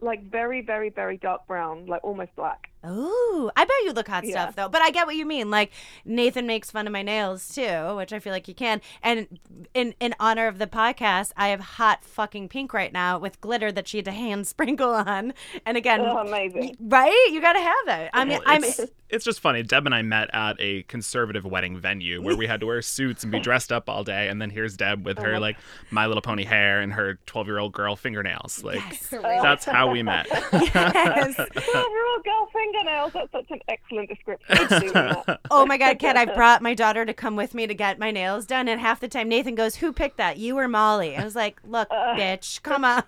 like 0.01 0.29
very, 0.29 0.61
very, 0.61 0.89
very 0.89 1.17
dark 1.17 1.47
brown, 1.47 1.87
like 1.87 2.03
almost 2.03 2.35
black. 2.35 2.69
Oh, 2.85 3.51
I 3.55 3.63
bet 3.65 3.75
you 3.83 3.91
look 3.93 4.07
hot 4.07 4.23
Yeah. 4.25 4.31
stuff 4.31 4.55
though. 4.55 4.69
But 4.69 4.81
I 4.81 4.91
get 4.91 5.07
what 5.07 5.15
you 5.15 5.25
mean. 5.25 5.49
Like 5.49 5.71
Nathan 6.05 6.45
makes 6.47 6.71
fun 6.71 6.87
of 6.87 6.93
my 6.93 7.01
nails 7.01 7.47
too, 7.53 7.95
which 7.95 8.13
I 8.13 8.19
feel 8.19 8.31
like 8.33 8.45
he 8.45 8.53
can. 8.53 8.81
And 9.01 9.39
in 9.73 9.95
in 9.99 10.13
honor 10.19 10.47
of 10.47 10.57
the 10.57 10.67
podcast, 10.67 11.31
I 11.35 11.49
have 11.49 11.59
hot 11.59 12.03
fucking 12.03 12.49
pink 12.49 12.73
right 12.73 12.93
now 12.93 13.17
with 13.17 13.41
glitter 13.41 13.71
that 13.71 13.87
she 13.87 13.97
had 13.97 14.05
to 14.05 14.11
hand 14.11 14.47
sprinkle 14.55 14.91
on. 14.91 15.33
And 15.65 15.77
again, 15.77 16.01
Oh, 16.01 16.17
amazing. 16.17 16.77
right? 16.79 17.29
You 17.31 17.41
got 17.41 17.53
to 17.53 17.59
have 17.59 17.99
it. 18.01 18.09
I 18.13 18.25
mean, 18.25 18.39
Well, 18.39 18.43
I'm 18.45 18.63
it's, 18.63 18.81
it's 19.09 19.25
just 19.25 19.39
funny. 19.39 19.63
Deb 19.63 19.85
and 19.85 19.95
I 19.95 20.01
met 20.01 20.29
at 20.33 20.55
a 20.59 20.83
conservative 20.83 21.45
wedding 21.45 21.77
venue 21.77 22.21
where 22.21 22.35
we 22.35 22.47
had 22.47 22.59
to 22.59 22.65
wear 22.65 22.81
suits 22.81 23.23
and 23.23 23.31
be 23.31 23.39
dressed 23.49 23.71
up 23.71 23.89
all 23.89 24.03
day. 24.03 24.27
And 24.27 24.41
then 24.41 24.49
here's 24.49 24.75
Deb 24.77 25.05
with 25.05 25.19
her 25.19 25.31
uh-huh. 25.31 25.39
like 25.39 25.57
My 25.91 26.05
Little 26.07 26.21
Pony 26.21 26.43
hair 26.43 26.81
and 26.81 26.91
her 26.93 27.15
12 27.25 27.47
year 27.47 27.59
old 27.59 27.73
girl 27.73 27.95
fingernails. 27.95 28.63
Like 28.63 28.81
oh. 29.13 29.21
that's 29.21 29.65
how 29.65 29.91
we 29.91 30.03
met. 30.03 30.27
yes. 30.53 31.39
Overall 31.39 32.21
girl 32.23 32.49
fingernails. 32.53 32.74
That's 32.83 33.31
such 33.31 33.51
an 33.51 33.59
excellent 33.67 34.09
description. 34.09 34.57
of 34.59 34.81
doing 34.81 34.93
that. 34.93 35.39
Oh 35.51 35.65
my 35.65 35.77
god, 35.77 35.99
Kat, 35.99 36.17
I've 36.17 36.33
brought 36.35 36.61
my 36.61 36.73
daughter 36.73 37.05
to 37.05 37.13
come 37.13 37.35
with 37.35 37.53
me 37.53 37.67
to 37.67 37.73
get 37.73 37.99
my 37.99 38.11
nails 38.11 38.45
done 38.45 38.67
and 38.67 38.79
half 38.79 38.99
the 38.99 39.07
time 39.07 39.29
Nathan 39.29 39.55
goes, 39.55 39.77
"Who 39.77 39.93
picked 39.93 40.17
that? 40.17 40.37
You 40.37 40.57
or 40.57 40.67
Molly?" 40.67 41.15
I 41.15 41.23
was 41.23 41.35
like, 41.35 41.59
"Look, 41.63 41.87
uh. 41.91 42.15
bitch, 42.15 42.61
come 42.63 42.83
on." 42.83 43.03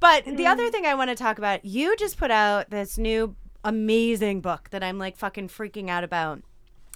but 0.00 0.24
the 0.24 0.32
mm. 0.32 0.50
other 0.50 0.70
thing 0.70 0.86
I 0.86 0.94
want 0.94 1.10
to 1.10 1.16
talk 1.16 1.38
about, 1.38 1.64
you 1.64 1.96
just 1.96 2.16
put 2.16 2.30
out 2.30 2.70
this 2.70 2.98
new 2.98 3.36
amazing 3.64 4.40
book 4.40 4.70
that 4.70 4.84
I'm 4.84 4.98
like 4.98 5.16
fucking 5.16 5.48
freaking 5.48 5.88
out 5.88 6.04
about. 6.04 6.42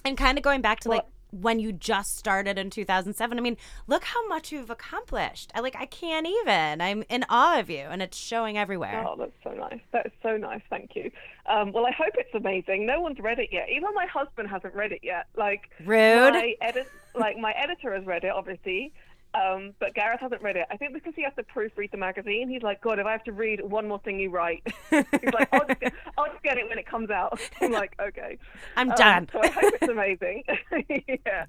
And 0.05 0.17
kind 0.17 0.37
of 0.37 0.43
going 0.43 0.61
back 0.61 0.79
to 0.81 0.89
like 0.89 1.05
when 1.31 1.59
you 1.59 1.71
just 1.71 2.17
started 2.17 2.57
in 2.57 2.69
2007. 2.69 3.37
I 3.37 3.41
mean, 3.41 3.57
look 3.87 4.03
how 4.03 4.27
much 4.27 4.51
you've 4.51 4.69
accomplished. 4.69 5.51
I 5.55 5.59
like 5.59 5.75
I 5.75 5.85
can't 5.85 6.27
even. 6.27 6.81
I'm 6.81 7.03
in 7.09 7.25
awe 7.29 7.59
of 7.59 7.69
you 7.69 7.79
and 7.89 8.01
it's 8.01 8.17
showing 8.17 8.57
everywhere. 8.57 9.05
Oh, 9.07 9.15
that's 9.17 9.31
so 9.43 9.51
nice. 9.51 9.79
That 9.91 10.05
is 10.05 10.11
so 10.23 10.37
nice. 10.37 10.61
Thank 10.69 10.95
you. 10.95 11.11
Um, 11.45 11.71
well, 11.71 11.85
I 11.85 11.91
hope 11.91 12.13
it's 12.15 12.33
amazing. 12.33 12.85
No 12.85 13.01
one's 13.01 13.19
read 13.19 13.39
it 13.39 13.49
yet. 13.51 13.67
Even 13.69 13.93
my 13.93 14.05
husband 14.05 14.49
hasn't 14.49 14.73
read 14.73 14.91
it 14.91 15.01
yet. 15.03 15.27
Like 15.35 15.69
Rude. 15.85 16.33
My 16.33 16.55
edit, 16.61 16.87
like 17.15 17.37
my 17.37 17.51
editor 17.51 17.93
has 17.93 18.05
read 18.05 18.23
it, 18.23 18.31
obviously. 18.31 18.93
Um, 19.33 19.73
but 19.79 19.93
Gareth 19.93 20.21
hasn't 20.21 20.41
read 20.41 20.55
it. 20.55 20.65
I 20.71 20.77
think 20.77 20.93
because 20.93 21.13
he 21.15 21.21
has 21.23 21.33
to 21.35 21.43
proofread 21.43 21.91
the 21.91 21.97
magazine. 21.97 22.49
He's 22.49 22.63
like, 22.63 22.81
God, 22.81 22.97
if 22.97 23.05
I 23.05 23.11
have 23.11 23.23
to 23.25 23.31
read 23.31 23.61
one 23.63 23.87
more 23.87 23.99
thing 23.99 24.19
you 24.19 24.31
write, 24.31 24.63
he's 24.89 25.03
like, 25.33 25.49
I'll 25.53 25.67
just, 25.67 25.79
get, 25.79 25.93
I'll 26.17 26.25
just 26.31 26.41
get 26.43 26.57
it 26.57 26.67
when 26.67 26.79
it 26.79 26.87
comes 26.87 27.11
out. 27.11 27.39
I'm 27.61 27.71
like, 27.71 27.93
okay. 28.01 28.37
I'm 28.75 28.89
Um, 28.89 28.95
done. 28.97 29.29
so 29.31 29.39
I 29.43 29.47
hope 29.49 29.73
it's 29.79 29.87
amazing. 29.91 30.43
yeah. 31.25 31.45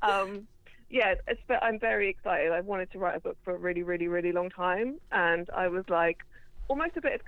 Um, 0.00 0.46
yeah, 0.88 1.14
it's, 1.26 1.40
but 1.46 1.62
I'm 1.62 1.78
very 1.78 2.08
excited. 2.08 2.50
I've 2.50 2.64
wanted 2.64 2.90
to 2.92 2.98
write 2.98 3.16
a 3.16 3.20
book 3.20 3.36
for 3.44 3.54
a 3.54 3.58
really, 3.58 3.82
really, 3.82 4.08
really 4.08 4.32
long 4.32 4.48
time, 4.48 4.98
and 5.12 5.48
I 5.54 5.68
was 5.68 5.84
like 5.90 6.20
almost 6.68 6.96
a 6.96 7.02
bit 7.02 7.20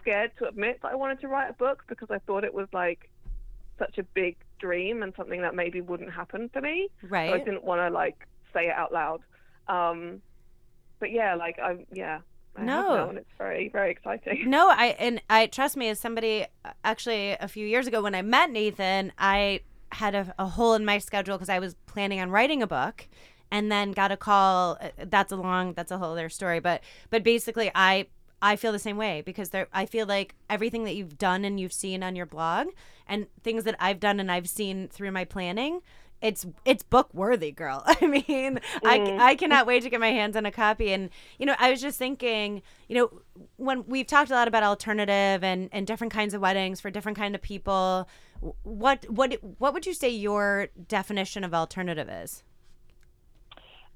scared 0.00 0.30
to 0.38 0.46
admit 0.48 0.80
that 0.82 0.92
I 0.92 0.94
wanted 0.94 1.20
to 1.22 1.28
write 1.28 1.50
a 1.50 1.54
book 1.54 1.82
because 1.88 2.10
I 2.12 2.18
thought 2.18 2.44
it 2.44 2.54
was 2.54 2.68
like 2.72 3.10
such 3.78 3.98
a 3.98 4.02
big 4.04 4.36
dream 4.60 5.02
and 5.02 5.12
something 5.16 5.42
that 5.42 5.54
maybe 5.56 5.80
wouldn't 5.80 6.12
happen 6.12 6.48
for 6.52 6.60
me. 6.60 6.90
Right. 7.02 7.30
So 7.30 7.34
I 7.34 7.38
didn't 7.38 7.64
want 7.64 7.80
to 7.80 7.90
like 7.90 8.26
say 8.52 8.66
it 8.68 8.74
out 8.74 8.92
loud. 8.92 9.20
Um, 9.68 10.22
but 10.98 11.12
yeah, 11.12 11.34
like 11.34 11.58
I'm, 11.62 11.86
yeah. 11.92 12.20
I 12.56 12.64
no, 12.64 13.12
it's 13.14 13.30
very 13.38 13.68
very 13.68 13.90
exciting. 13.90 14.50
No, 14.50 14.68
I 14.68 14.96
and 14.98 15.22
I 15.30 15.46
trust 15.46 15.76
me 15.76 15.88
as 15.88 16.00
somebody. 16.00 16.46
Actually, 16.82 17.32
a 17.32 17.46
few 17.46 17.66
years 17.66 17.86
ago 17.86 18.02
when 18.02 18.14
I 18.14 18.22
met 18.22 18.50
Nathan, 18.50 19.12
I 19.18 19.60
had 19.92 20.14
a, 20.14 20.34
a 20.38 20.46
hole 20.46 20.74
in 20.74 20.84
my 20.84 20.98
schedule 20.98 21.36
because 21.36 21.48
I 21.48 21.60
was 21.60 21.74
planning 21.86 22.20
on 22.20 22.30
writing 22.30 22.62
a 22.62 22.66
book, 22.66 23.06
and 23.50 23.70
then 23.70 23.92
got 23.92 24.10
a 24.10 24.16
call. 24.16 24.76
Uh, 24.80 24.88
that's 25.06 25.30
a 25.30 25.36
long. 25.36 25.74
That's 25.74 25.92
a 25.92 25.98
whole 25.98 26.12
other 26.12 26.28
story. 26.28 26.58
But 26.58 26.82
but 27.10 27.22
basically, 27.22 27.70
I 27.74 28.06
I 28.40 28.56
feel 28.56 28.72
the 28.72 28.78
same 28.78 28.96
way 28.96 29.22
because 29.24 29.50
there 29.50 29.68
I 29.72 29.86
feel 29.86 30.06
like 30.06 30.34
everything 30.48 30.84
that 30.84 30.96
you've 30.96 31.18
done 31.18 31.44
and 31.44 31.58
you've 31.58 31.72
seen 31.72 32.02
on 32.02 32.16
your 32.16 32.26
blog 32.26 32.68
and 33.06 33.26
things 33.42 33.64
that 33.64 33.76
I've 33.80 34.00
done 34.00 34.20
and 34.20 34.30
I've 34.30 34.48
seen 34.48 34.88
through 34.88 35.12
my 35.12 35.24
planning 35.24 35.80
it's 36.20 36.46
it's 36.64 36.82
book 36.82 37.08
worthy 37.12 37.52
girl 37.52 37.82
i 37.86 38.06
mean 38.06 38.22
mm. 38.56 38.60
I, 38.84 39.30
I 39.30 39.34
cannot 39.34 39.66
wait 39.66 39.82
to 39.84 39.90
get 39.90 40.00
my 40.00 40.10
hands 40.10 40.36
on 40.36 40.46
a 40.46 40.50
copy 40.50 40.92
and 40.92 41.10
you 41.38 41.46
know 41.46 41.54
i 41.58 41.70
was 41.70 41.80
just 41.80 41.98
thinking 41.98 42.62
you 42.88 42.96
know 42.96 43.22
when 43.56 43.84
we've 43.86 44.06
talked 44.06 44.30
a 44.30 44.34
lot 44.34 44.48
about 44.48 44.62
alternative 44.62 45.44
and 45.44 45.68
and 45.72 45.86
different 45.86 46.12
kinds 46.12 46.34
of 46.34 46.40
weddings 46.40 46.80
for 46.80 46.90
different 46.90 47.16
kind 47.16 47.34
of 47.34 47.42
people 47.42 48.08
what 48.62 49.08
what 49.10 49.34
what 49.58 49.72
would 49.72 49.86
you 49.86 49.94
say 49.94 50.08
your 50.08 50.68
definition 50.88 51.44
of 51.44 51.54
alternative 51.54 52.08
is 52.08 52.42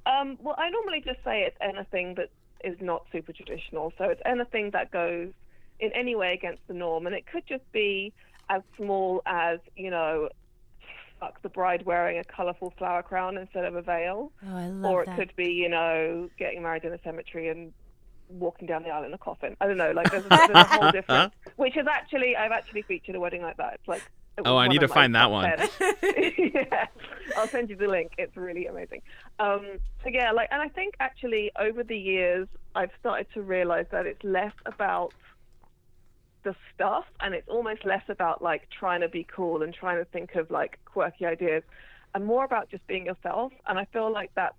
um, 0.07 0.37
well 0.41 0.55
i 0.59 0.69
normally 0.71 1.00
just 1.00 1.23
say 1.25 1.43
it's 1.43 1.57
anything 1.61 2.14
that 2.14 2.31
is 2.64 2.76
not 2.81 3.07
super 3.12 3.33
traditional. 3.33 3.93
So 3.99 4.05
it's 4.05 4.23
anything 4.25 4.71
that 4.73 4.91
goes 4.91 5.31
in 5.81 5.93
any 5.93 6.14
way 6.14 6.35
against 6.35 6.67
the 6.69 6.75
norm. 6.75 7.07
And 7.07 7.14
it 7.14 7.26
could 7.26 7.45
just 7.47 7.71
be 7.73 8.12
as 8.49 8.62
small 8.76 9.23
as, 9.26 9.59
you 9.76 9.91
know, 9.91 10.29
fuck 11.23 11.41
the 11.43 11.49
bride 11.49 11.87
wearing 11.87 12.19
a 12.19 12.25
colourful 12.25 12.75
flower 12.76 13.02
crown 13.02 13.38
instead 13.38 13.64
of 13.64 13.76
a 13.76 13.83
veil. 13.83 14.33
Oh, 14.45 14.57
I 14.57 14.67
love 14.67 14.93
or 14.93 15.02
it 15.02 15.07
that. 15.07 15.17
could 15.17 15.33
be, 15.37 15.52
you 15.52 15.69
know, 15.69 16.29
getting 16.37 16.62
married 16.62 16.85
in 16.85 16.93
a 16.93 16.99
cemetery 17.02 17.49
and 17.49 17.73
walking 18.29 18.67
down 18.67 18.83
the 18.83 18.88
aisle 18.88 19.05
in 19.05 19.14
a 19.14 19.19
coffin. 19.19 19.57
I 19.61 19.69
don't 19.69 19.76
know, 19.76 19.93
like 19.93 20.11
there's, 20.11 20.25
there's 20.25 20.50
a 20.50 20.64
whole 20.64 20.91
different, 20.93 21.33
which 21.57 21.76
is 21.76 21.87
actually, 21.88 22.35
I've 22.35 22.50
actually 22.50 22.83
featured 22.83 23.14
a 23.14 23.21
wedding 23.21 23.43
like 23.43 23.57
that. 23.59 23.75
It's 23.75 23.88
like 23.88 24.02
Oh, 24.45 24.57
I 24.57 24.67
need 24.67 24.81
to 24.81 24.88
find 24.88 25.14
that 25.14 25.31
one. 25.31 25.45
yeah, 26.38 26.87
I'll 27.37 27.47
send 27.49 27.69
you 27.69 27.76
the 27.76 27.87
link. 27.87 28.12
It's 28.17 28.35
really 28.37 28.67
amazing. 28.67 29.02
Um, 29.38 29.79
so 30.02 30.09
yeah, 30.09 30.33
like, 30.33 30.49
and 30.50 30.62
I 30.62 30.69
think 30.69 30.95
actually 31.00 31.52
over 31.59 31.85
the 31.85 31.97
years 31.97 32.49
I've 32.75 32.91
started 32.99 33.26
to 33.35 33.43
realize 33.43 33.87
that 33.93 34.07
it's 34.07 34.25
less 34.25 34.55
about 34.64 35.12
the 36.45 36.55
stuff 36.75 37.05
and 37.21 37.35
it's 37.35 37.49
almost 37.49 37.85
less 37.85 38.03
about 38.09 38.43
like 38.43 38.69
trying 38.71 39.01
to 39.01 39.09
be 39.09 39.25
cool 39.35 39.63
and 39.63 39.73
trying 39.75 39.99
to 39.99 40.05
think 40.07 40.35
of 40.35 40.51
like 40.51 40.79
quirky 40.85 41.25
ideas 41.27 41.63
and 42.15 42.25
more 42.25 42.45
about 42.45 42.71
just 42.71 42.87
being 42.87 43.07
yourself. 43.07 43.53
And 43.67 43.79
I 43.79 43.87
feel 43.87 44.13
like 44.13 44.31
that's 44.35 44.57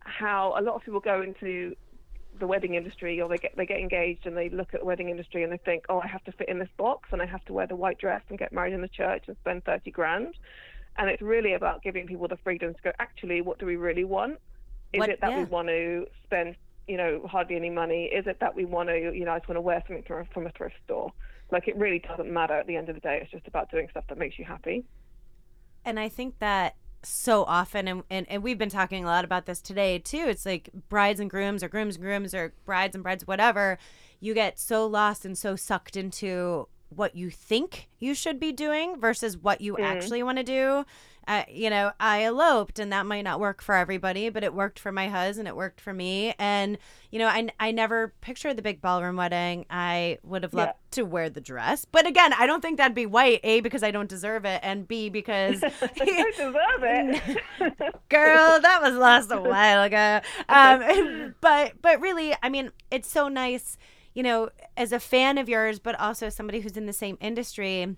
how 0.00 0.54
a 0.58 0.62
lot 0.62 0.74
of 0.74 0.82
people 0.84 1.00
go 1.00 1.22
into 1.22 1.74
the 2.38 2.46
wedding 2.46 2.74
industry 2.74 3.20
or 3.20 3.28
they 3.28 3.38
get 3.38 3.56
they 3.56 3.66
get 3.66 3.78
engaged 3.80 4.26
and 4.26 4.36
they 4.36 4.48
look 4.50 4.74
at 4.74 4.80
the 4.80 4.86
wedding 4.86 5.08
industry 5.08 5.42
and 5.42 5.52
they 5.52 5.56
think, 5.58 5.84
oh, 5.88 6.00
I 6.00 6.06
have 6.06 6.22
to 6.24 6.32
fit 6.32 6.48
in 6.48 6.58
this 6.58 6.68
box 6.76 7.08
and 7.12 7.22
I 7.22 7.26
have 7.26 7.44
to 7.46 7.52
wear 7.52 7.66
the 7.66 7.76
white 7.76 7.98
dress 7.98 8.22
and 8.28 8.38
get 8.38 8.52
married 8.52 8.74
in 8.74 8.82
the 8.82 8.88
church 8.88 9.24
and 9.26 9.36
spend 9.38 9.64
thirty 9.64 9.90
grand. 9.90 10.34
And 10.98 11.10
it's 11.10 11.22
really 11.22 11.52
about 11.52 11.82
giving 11.82 12.06
people 12.06 12.26
the 12.28 12.38
freedom 12.38 12.72
to 12.74 12.82
go. 12.82 12.92
Actually, 12.98 13.42
what 13.42 13.58
do 13.58 13.66
we 13.66 13.76
really 13.76 14.04
want? 14.04 14.38
Is 14.92 15.00
What- 15.00 15.10
it 15.10 15.20
that 15.20 15.30
yeah. 15.30 15.38
we 15.38 15.44
want 15.44 15.68
to 15.68 16.06
spend, 16.24 16.56
you 16.86 16.96
know, 16.96 17.26
hardly 17.28 17.56
any 17.56 17.70
money? 17.70 18.04
Is 18.04 18.26
it 18.26 18.38
that 18.40 18.54
we 18.54 18.64
want 18.64 18.88
to, 18.88 19.12
you 19.14 19.24
know, 19.24 19.32
I 19.32 19.38
just 19.38 19.48
want 19.48 19.56
to 19.56 19.62
wear 19.62 19.82
something 19.86 20.04
from, 20.06 20.26
from 20.32 20.46
a 20.46 20.50
thrift 20.50 20.76
store? 20.84 21.12
Like 21.50 21.68
it 21.68 21.76
really 21.76 22.00
doesn't 22.00 22.32
matter 22.32 22.54
at 22.54 22.66
the 22.66 22.76
end 22.76 22.88
of 22.88 22.94
the 22.94 23.00
day. 23.00 23.20
It's 23.22 23.30
just 23.30 23.46
about 23.46 23.70
doing 23.70 23.88
stuff 23.90 24.04
that 24.08 24.18
makes 24.18 24.38
you 24.38 24.44
happy. 24.44 24.84
and 25.84 25.98
I 25.98 26.08
think 26.08 26.38
that 26.40 26.74
so 27.02 27.44
often 27.44 27.86
and, 27.86 28.02
and, 28.10 28.26
and 28.28 28.42
we've 28.42 28.58
been 28.58 28.68
talking 28.68 29.04
a 29.04 29.06
lot 29.06 29.24
about 29.24 29.46
this 29.46 29.60
today 29.60 29.98
too 29.98 30.24
it's 30.26 30.44
like 30.44 30.68
brides 30.88 31.20
and 31.20 31.30
grooms 31.30 31.62
or 31.62 31.68
grooms 31.68 31.94
and 31.94 32.02
grooms 32.02 32.34
or 32.34 32.52
brides 32.64 32.96
and 32.96 33.04
brides 33.04 33.26
whatever 33.26 33.78
you 34.18 34.34
get 34.34 34.58
so 34.58 34.86
lost 34.86 35.24
and 35.24 35.38
so 35.38 35.54
sucked 35.54 35.96
into 35.96 36.66
what 36.88 37.14
you 37.14 37.30
think 37.30 37.88
you 38.00 38.14
should 38.14 38.40
be 38.40 38.50
doing 38.50 38.98
versus 38.98 39.36
what 39.36 39.60
you 39.60 39.74
mm-hmm. 39.74 39.84
actually 39.84 40.22
want 40.22 40.38
to 40.38 40.44
do 40.44 40.84
uh, 41.26 41.42
you 41.48 41.68
know 41.68 41.92
i 41.98 42.22
eloped 42.22 42.78
and 42.78 42.92
that 42.92 43.06
might 43.06 43.22
not 43.22 43.40
work 43.40 43.60
for 43.60 43.74
everybody 43.74 44.28
but 44.28 44.44
it 44.44 44.54
worked 44.54 44.78
for 44.78 44.92
my 44.92 45.08
husband 45.08 45.48
it 45.48 45.56
worked 45.56 45.80
for 45.80 45.92
me 45.92 46.34
and 46.38 46.78
you 47.10 47.18
know 47.18 47.26
i, 47.26 47.48
I 47.58 47.70
never 47.72 48.12
pictured 48.20 48.56
the 48.56 48.62
big 48.62 48.80
ballroom 48.80 49.16
wedding. 49.16 49.66
I 49.70 50.18
would 50.22 50.42
have 50.42 50.54
loved 50.54 50.74
to 50.92 51.04
wear 51.04 51.28
the 51.28 51.40
dress 51.40 51.84
but 51.84 52.06
again 52.06 52.32
i 52.38 52.46
don't 52.46 52.60
think 52.60 52.78
that'd 52.78 52.94
be 52.94 53.06
white 53.06 53.40
a 53.42 53.60
because 53.60 53.82
i 53.82 53.90
don't 53.90 54.08
deserve 54.08 54.44
it 54.44 54.60
and 54.62 54.86
b 54.86 55.08
because 55.08 55.62
I 55.82 56.32
deserve 56.36 56.54
it. 56.82 57.42
girl 58.08 58.60
that 58.60 58.80
was 58.82 58.94
lost 58.94 59.30
a 59.30 59.40
while 59.40 59.82
ago. 59.82 60.20
Um, 60.48 61.34
but 61.40 61.72
but 61.82 62.00
really 62.00 62.34
i 62.42 62.48
mean 62.48 62.70
it's 62.90 63.10
so 63.10 63.28
nice 63.28 63.76
you 64.14 64.22
know 64.22 64.50
as 64.76 64.92
a 64.92 65.00
fan 65.00 65.38
of 65.38 65.48
yours 65.48 65.78
but 65.78 65.98
also 66.00 66.28
somebody 66.28 66.60
who's 66.60 66.76
in 66.76 66.86
the 66.86 66.92
same 66.92 67.18
industry 67.20 67.96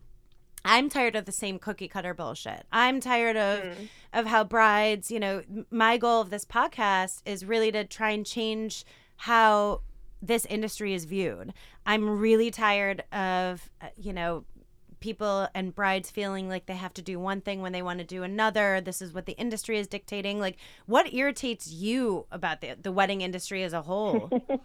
I'm 0.64 0.88
tired 0.88 1.16
of 1.16 1.24
the 1.24 1.32
same 1.32 1.58
cookie 1.58 1.88
cutter 1.88 2.14
bullshit. 2.14 2.64
I'm 2.72 3.00
tired 3.00 3.36
of 3.36 3.78
of 4.12 4.26
how 4.26 4.44
brides, 4.44 5.10
you 5.10 5.20
know, 5.20 5.42
my 5.70 5.96
goal 5.96 6.20
of 6.20 6.30
this 6.30 6.44
podcast 6.44 7.22
is 7.26 7.44
really 7.44 7.70
to 7.72 7.84
try 7.84 8.10
and 8.10 8.24
change 8.24 8.84
how 9.16 9.82
this 10.20 10.44
industry 10.46 10.94
is 10.94 11.04
viewed. 11.04 11.52
I'm 11.86 12.18
really 12.18 12.50
tired 12.50 13.04
of, 13.12 13.70
uh, 13.80 13.88
you 13.96 14.12
know, 14.12 14.44
people 15.00 15.48
and 15.54 15.74
brides 15.74 16.10
feeling 16.10 16.48
like 16.48 16.66
they 16.66 16.74
have 16.74 16.92
to 16.94 17.02
do 17.02 17.20
one 17.20 17.40
thing 17.40 17.62
when 17.62 17.72
they 17.72 17.82
want 17.82 18.00
to 18.00 18.04
do 18.04 18.22
another. 18.22 18.80
This 18.80 19.00
is 19.00 19.12
what 19.12 19.26
the 19.26 19.32
industry 19.34 19.78
is 19.78 19.86
dictating. 19.86 20.40
Like, 20.40 20.56
what 20.86 21.12
irritates 21.12 21.70
you 21.70 22.26
about 22.32 22.60
the 22.60 22.76
the 22.80 22.92
wedding 22.92 23.20
industry 23.20 23.62
as 23.62 23.72
a 23.72 23.82
whole? 23.82 24.30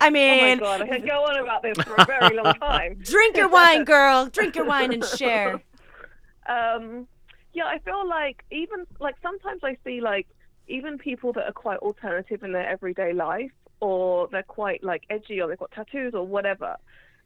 I 0.00 0.10
mean, 0.10 0.40
oh 0.40 0.46
my 0.48 0.78
god, 0.78 0.82
I 0.82 0.88
could 0.88 1.06
go 1.06 1.24
on 1.24 1.38
about 1.38 1.62
this 1.62 1.78
for 1.78 1.94
a 1.96 2.04
very 2.04 2.36
long 2.36 2.54
time. 2.60 2.98
drink 3.02 3.36
your 3.36 3.48
wine, 3.48 3.84
girl. 3.84 4.26
Drink 4.26 4.56
your 4.56 4.64
wine 4.64 4.92
and 4.92 5.04
share. 5.04 5.54
um, 6.46 7.06
yeah, 7.52 7.64
I 7.66 7.78
feel 7.78 8.06
like 8.08 8.44
even 8.50 8.86
like 9.00 9.16
sometimes 9.22 9.60
I 9.62 9.76
see 9.84 10.00
like 10.00 10.26
even 10.68 10.98
people 10.98 11.32
that 11.34 11.44
are 11.44 11.52
quite 11.52 11.78
alternative 11.78 12.42
in 12.42 12.52
their 12.52 12.68
everyday 12.68 13.12
life, 13.12 13.52
or 13.80 14.28
they're 14.30 14.42
quite 14.42 14.82
like 14.82 15.02
edgy, 15.10 15.40
or 15.40 15.48
they've 15.48 15.58
got 15.58 15.72
tattoos 15.72 16.14
or 16.14 16.26
whatever, 16.26 16.76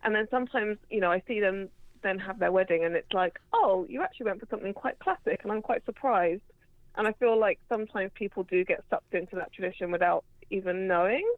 and 0.02 0.14
then 0.14 0.26
sometimes 0.30 0.78
you 0.90 1.00
know 1.00 1.10
I 1.10 1.22
see 1.26 1.40
them 1.40 1.68
then 2.02 2.18
have 2.18 2.38
their 2.38 2.52
wedding, 2.52 2.84
and 2.84 2.94
it's 2.94 3.12
like, 3.12 3.38
oh, 3.52 3.86
you 3.88 4.02
actually 4.02 4.26
went 4.26 4.40
for 4.40 4.46
something 4.50 4.72
quite 4.72 4.98
classic, 4.98 5.40
and 5.42 5.52
I'm 5.52 5.62
quite 5.62 5.84
surprised. 5.84 6.42
And 6.98 7.06
I 7.06 7.12
feel 7.12 7.38
like 7.38 7.58
sometimes 7.68 8.10
people 8.14 8.44
do 8.44 8.64
get 8.64 8.82
sucked 8.88 9.12
into 9.12 9.36
that 9.36 9.52
tradition 9.52 9.90
without 9.90 10.24
even 10.50 10.86
knowing. 10.86 11.30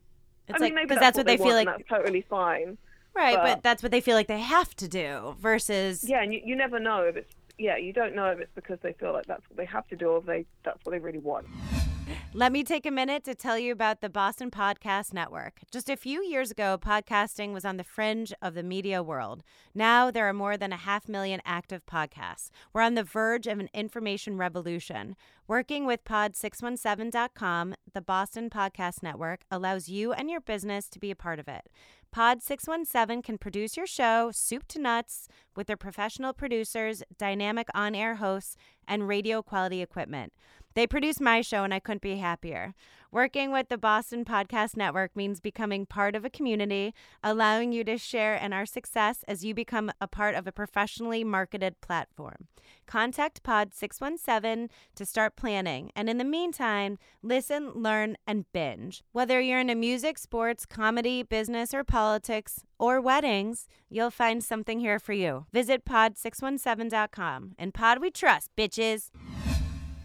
It's 0.48 0.60
I 0.60 0.64
mean, 0.64 0.74
like 0.74 0.88
because 0.88 1.00
that's, 1.00 1.16
that's 1.16 1.18
what 1.18 1.26
they 1.26 1.36
feel 1.36 1.54
like, 1.54 1.66
that's 1.66 1.88
totally 1.88 2.22
fine. 2.22 2.78
right? 3.14 3.36
But, 3.36 3.44
but- 3.44 3.62
that's 3.62 3.82
what 3.82 3.92
they 3.92 4.00
feel 4.00 4.14
like 4.14 4.26
they 4.26 4.40
have 4.40 4.74
to 4.76 4.88
do. 4.88 5.36
Versus, 5.38 6.04
Yeah, 6.08 6.22
and 6.22 6.32
you, 6.32 6.40
you 6.44 6.56
never 6.56 6.78
know 6.78 7.02
if 7.02 7.16
it's 7.16 7.34
yeah, 7.58 7.76
you 7.76 7.92
don't 7.92 8.14
know 8.14 8.26
if 8.26 8.38
it's 8.38 8.52
because 8.54 8.78
they 8.82 8.92
feel 8.92 9.12
like 9.12 9.26
that's 9.26 9.42
what 9.50 9.56
they 9.56 9.64
have 9.64 9.86
to 9.88 9.96
do 9.96 10.10
or 10.10 10.18
if 10.18 10.26
they 10.26 10.46
that's 10.64 10.84
what 10.84 10.92
they 10.92 11.00
really 11.00 11.18
want. 11.18 11.46
Let 12.34 12.52
me 12.52 12.62
take 12.62 12.86
a 12.86 12.90
minute 12.90 13.24
to 13.24 13.34
tell 13.34 13.58
you 13.58 13.72
about 13.72 14.00
the 14.00 14.08
Boston 14.08 14.50
Podcast 14.50 15.12
Network. 15.12 15.60
Just 15.72 15.88
a 15.88 15.96
few 15.96 16.22
years 16.22 16.50
ago, 16.50 16.78
podcasting 16.80 17.52
was 17.52 17.64
on 17.64 17.78
the 17.78 17.84
fringe 17.84 18.32
of 18.40 18.54
the 18.54 18.62
media 18.62 19.02
world. 19.02 19.42
Now 19.74 20.10
there 20.10 20.28
are 20.28 20.34
more 20.34 20.56
than 20.56 20.72
a 20.72 20.76
half 20.76 21.08
million 21.08 21.40
active 21.44 21.84
podcasts. 21.86 22.50
We're 22.72 22.82
on 22.82 22.94
the 22.94 23.02
verge 23.02 23.46
of 23.46 23.58
an 23.58 23.70
information 23.72 24.36
revolution. 24.36 25.16
Working 25.46 25.86
with 25.86 26.04
Pod617.com, 26.04 27.74
the 27.94 28.00
Boston 28.02 28.50
Podcast 28.50 29.02
Network 29.02 29.40
allows 29.50 29.88
you 29.88 30.12
and 30.12 30.30
your 30.30 30.40
business 30.40 30.88
to 30.90 30.98
be 30.98 31.10
a 31.10 31.16
part 31.16 31.38
of 31.38 31.48
it. 31.48 31.68
Pod 32.10 32.42
617 32.42 33.22
can 33.22 33.38
produce 33.38 33.76
your 33.76 33.86
show 33.86 34.30
soup 34.32 34.66
to 34.68 34.78
nuts 34.78 35.28
with 35.56 35.66
their 35.66 35.76
professional 35.76 36.32
producers, 36.32 37.02
dynamic 37.18 37.68
on 37.74 37.94
air 37.94 38.16
hosts, 38.16 38.56
and 38.86 39.08
radio 39.08 39.42
quality 39.42 39.82
equipment. 39.82 40.32
They 40.78 40.86
produce 40.86 41.20
my 41.20 41.40
show, 41.40 41.64
and 41.64 41.74
I 41.74 41.80
couldn't 41.80 42.02
be 42.02 42.18
happier. 42.18 42.72
Working 43.10 43.50
with 43.50 43.68
the 43.68 43.76
Boston 43.76 44.24
Podcast 44.24 44.76
Network 44.76 45.16
means 45.16 45.40
becoming 45.40 45.86
part 45.86 46.14
of 46.14 46.24
a 46.24 46.30
community, 46.30 46.94
allowing 47.20 47.72
you 47.72 47.82
to 47.82 47.98
share 47.98 48.36
in 48.36 48.52
our 48.52 48.64
success 48.64 49.24
as 49.26 49.44
you 49.44 49.54
become 49.54 49.90
a 50.00 50.06
part 50.06 50.36
of 50.36 50.46
a 50.46 50.52
professionally 50.52 51.24
marketed 51.24 51.80
platform. 51.80 52.46
Contact 52.86 53.42
Pod 53.42 53.74
617 53.74 54.70
to 54.94 55.04
start 55.04 55.34
planning, 55.34 55.90
and 55.96 56.08
in 56.08 56.18
the 56.18 56.22
meantime, 56.22 56.96
listen, 57.24 57.72
learn, 57.72 58.16
and 58.24 58.44
binge. 58.52 59.02
Whether 59.10 59.40
you're 59.40 59.58
into 59.58 59.74
music, 59.74 60.16
sports, 60.16 60.64
comedy, 60.64 61.24
business, 61.24 61.74
or 61.74 61.82
politics, 61.82 62.60
or 62.78 63.00
weddings, 63.00 63.66
you'll 63.90 64.12
find 64.12 64.44
something 64.44 64.78
here 64.78 65.00
for 65.00 65.12
you. 65.12 65.46
Visit 65.52 65.84
pod617.com. 65.84 67.56
And 67.58 67.74
Pod 67.74 68.00
we 68.00 68.12
trust, 68.12 68.50
bitches. 68.56 69.10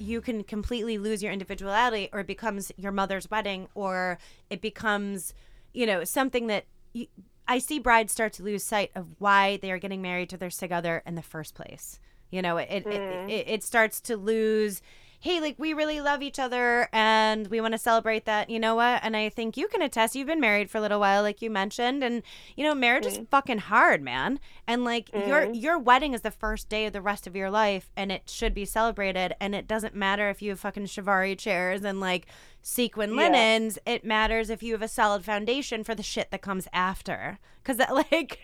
You 0.03 0.21
can 0.21 0.43
completely 0.43 0.97
lose 0.97 1.23
your 1.23 1.31
individuality 1.31 2.09
or 2.11 2.19
it 2.19 2.27
becomes 2.27 2.71
your 2.77 2.91
mother's 2.91 3.29
wedding 3.31 3.67
or 3.73 4.17
it 4.49 4.61
becomes 4.61 5.33
you 5.73 5.85
know 5.85 6.03
something 6.03 6.47
that 6.47 6.65
you, 6.93 7.07
i 7.47 7.57
see 7.57 7.79
brides 7.79 8.11
start 8.11 8.33
to 8.33 8.43
lose 8.43 8.63
sight 8.63 8.91
of 8.95 9.07
why 9.19 9.57
they 9.57 9.71
are 9.71 9.79
getting 9.79 10.01
married 10.01 10.29
to 10.29 10.37
their 10.37 10.49
sig 10.49 10.71
other 10.71 11.01
in 11.05 11.15
the 11.15 11.21
first 11.21 11.55
place 11.55 11.99
you 12.31 12.41
know 12.41 12.57
it 12.57 12.67
it, 12.69 12.85
Mm. 12.85 13.29
it, 13.29 13.47
it 13.47 13.63
starts 13.63 14.01
to 14.01 14.17
lose 14.17 14.81
hey 15.23 15.39
like 15.39 15.55
we 15.57 15.73
really 15.73 16.01
love 16.01 16.21
each 16.21 16.37
other 16.37 16.89
and 16.91 17.47
we 17.47 17.61
want 17.61 17.71
to 17.71 17.77
celebrate 17.77 18.25
that 18.25 18.49
you 18.49 18.59
know 18.59 18.75
what? 18.75 18.99
And 19.03 19.15
i 19.15 19.29
think 19.29 19.55
you 19.55 19.69
can 19.69 19.81
attest 19.81 20.15
you've 20.15 20.27
been 20.27 20.41
married 20.41 20.69
for 20.69 20.79
a 20.79 20.81
little 20.81 20.99
while 20.99 21.21
like 21.21 21.41
you 21.41 21.49
mentioned 21.49 22.03
and 22.03 22.23
you 22.57 22.63
know 22.65 22.75
marriage 22.75 23.05
is 23.05 23.17
mm. 23.17 23.27
fucking 23.29 23.59
hard 23.59 24.01
man. 24.01 24.37
And 24.67 24.83
like 24.83 25.13
your 25.13 25.47
mm. 25.47 25.61
your 25.61 25.79
wedding 25.79 26.13
is 26.13 26.21
the 26.21 26.31
first 26.31 26.67
day 26.67 26.85
of 26.87 26.93
the 26.93 27.01
rest 27.01 27.25
of 27.25 27.37
your 27.37 27.49
life 27.49 27.89
and 27.95 28.11
it 28.11 28.29
should 28.29 28.53
be 28.53 28.65
celebrated 28.65 29.33
and 29.39 29.55
it 29.55 29.65
doesn't 29.65 29.95
matter 29.95 30.29
if 30.29 30.41
you 30.41 30.49
have 30.49 30.59
fucking 30.59 30.87
chiavari 30.87 31.37
chairs 31.37 31.85
and 31.85 32.01
like 32.01 32.27
sequin 32.61 33.11
Yeah. 33.11 33.15
linens. 33.15 33.79
It 33.85 34.03
matters 34.03 34.49
if 34.49 34.61
you 34.61 34.73
have 34.73 34.81
a 34.81 34.89
solid 34.89 35.23
foundation 35.23 35.85
for 35.85 35.95
the 35.95 36.03
shit 36.03 36.31
that 36.31 36.41
comes 36.41 36.67
after. 36.73 37.39
Because 37.63 37.77
that 37.77 37.93
like 38.11 38.39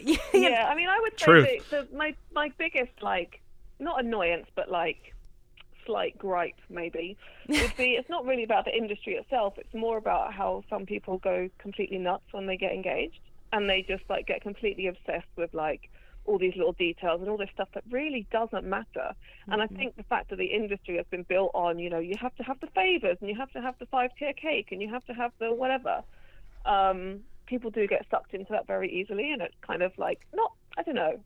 yeah, 0.00 0.18
I 0.68 0.74
mean, 0.74 0.88
I 0.88 0.98
would 1.00 1.12
say 1.16 1.24
Truth. 1.24 1.70
that 1.70 1.90
the, 1.92 1.96
my 1.96 2.16
my 2.32 2.50
biggest 2.58 3.02
like 3.02 3.40
not 3.78 4.04
annoyance, 4.04 4.48
but 4.56 4.68
like 4.68 5.14
slight 5.88 6.18
gripe 6.18 6.60
maybe 6.68 7.16
would 7.48 7.76
be 7.76 7.92
it's 7.92 8.08
not 8.10 8.26
really 8.26 8.44
about 8.44 8.66
the 8.66 8.76
industry 8.76 9.14
itself. 9.14 9.54
It's 9.56 9.74
more 9.74 9.96
about 9.96 10.34
how 10.34 10.62
some 10.68 10.86
people 10.86 11.18
go 11.18 11.48
completely 11.58 11.98
nuts 11.98 12.24
when 12.32 12.46
they 12.46 12.56
get 12.56 12.72
engaged 12.72 13.20
and 13.52 13.68
they 13.68 13.82
just 13.82 14.04
like 14.10 14.26
get 14.26 14.42
completely 14.42 14.86
obsessed 14.86 15.32
with 15.36 15.54
like 15.54 15.90
all 16.26 16.38
these 16.38 16.54
little 16.56 16.72
details 16.72 17.22
and 17.22 17.30
all 17.30 17.38
this 17.38 17.48
stuff 17.54 17.68
that 17.72 17.82
really 17.90 18.26
doesn't 18.30 18.64
matter. 18.64 19.14
And 19.50 19.62
I 19.62 19.66
think 19.66 19.96
the 19.96 20.02
fact 20.02 20.28
that 20.28 20.36
the 20.36 20.44
industry 20.44 20.98
has 20.98 21.06
been 21.10 21.22
built 21.22 21.52
on, 21.54 21.78
you 21.78 21.88
know, 21.88 21.98
you 21.98 22.16
have 22.20 22.36
to 22.36 22.42
have 22.42 22.60
the 22.60 22.66
favors 22.66 23.16
and 23.20 23.30
you 23.30 23.36
have 23.36 23.50
to 23.52 23.62
have 23.62 23.74
the 23.78 23.86
five 23.86 24.10
tier 24.18 24.34
cake 24.34 24.68
and 24.70 24.82
you 24.82 24.90
have 24.90 25.04
to 25.06 25.14
have 25.14 25.32
the 25.38 25.54
whatever. 25.54 26.02
Um, 26.66 27.20
people 27.46 27.70
do 27.70 27.86
get 27.86 28.04
sucked 28.10 28.34
into 28.34 28.52
that 28.52 28.66
very 28.66 28.92
easily, 28.92 29.32
and 29.32 29.40
it's 29.40 29.54
kind 29.66 29.82
of 29.82 29.96
like 29.96 30.20
not, 30.34 30.52
I 30.76 30.82
don't 30.82 30.94
know, 30.94 31.18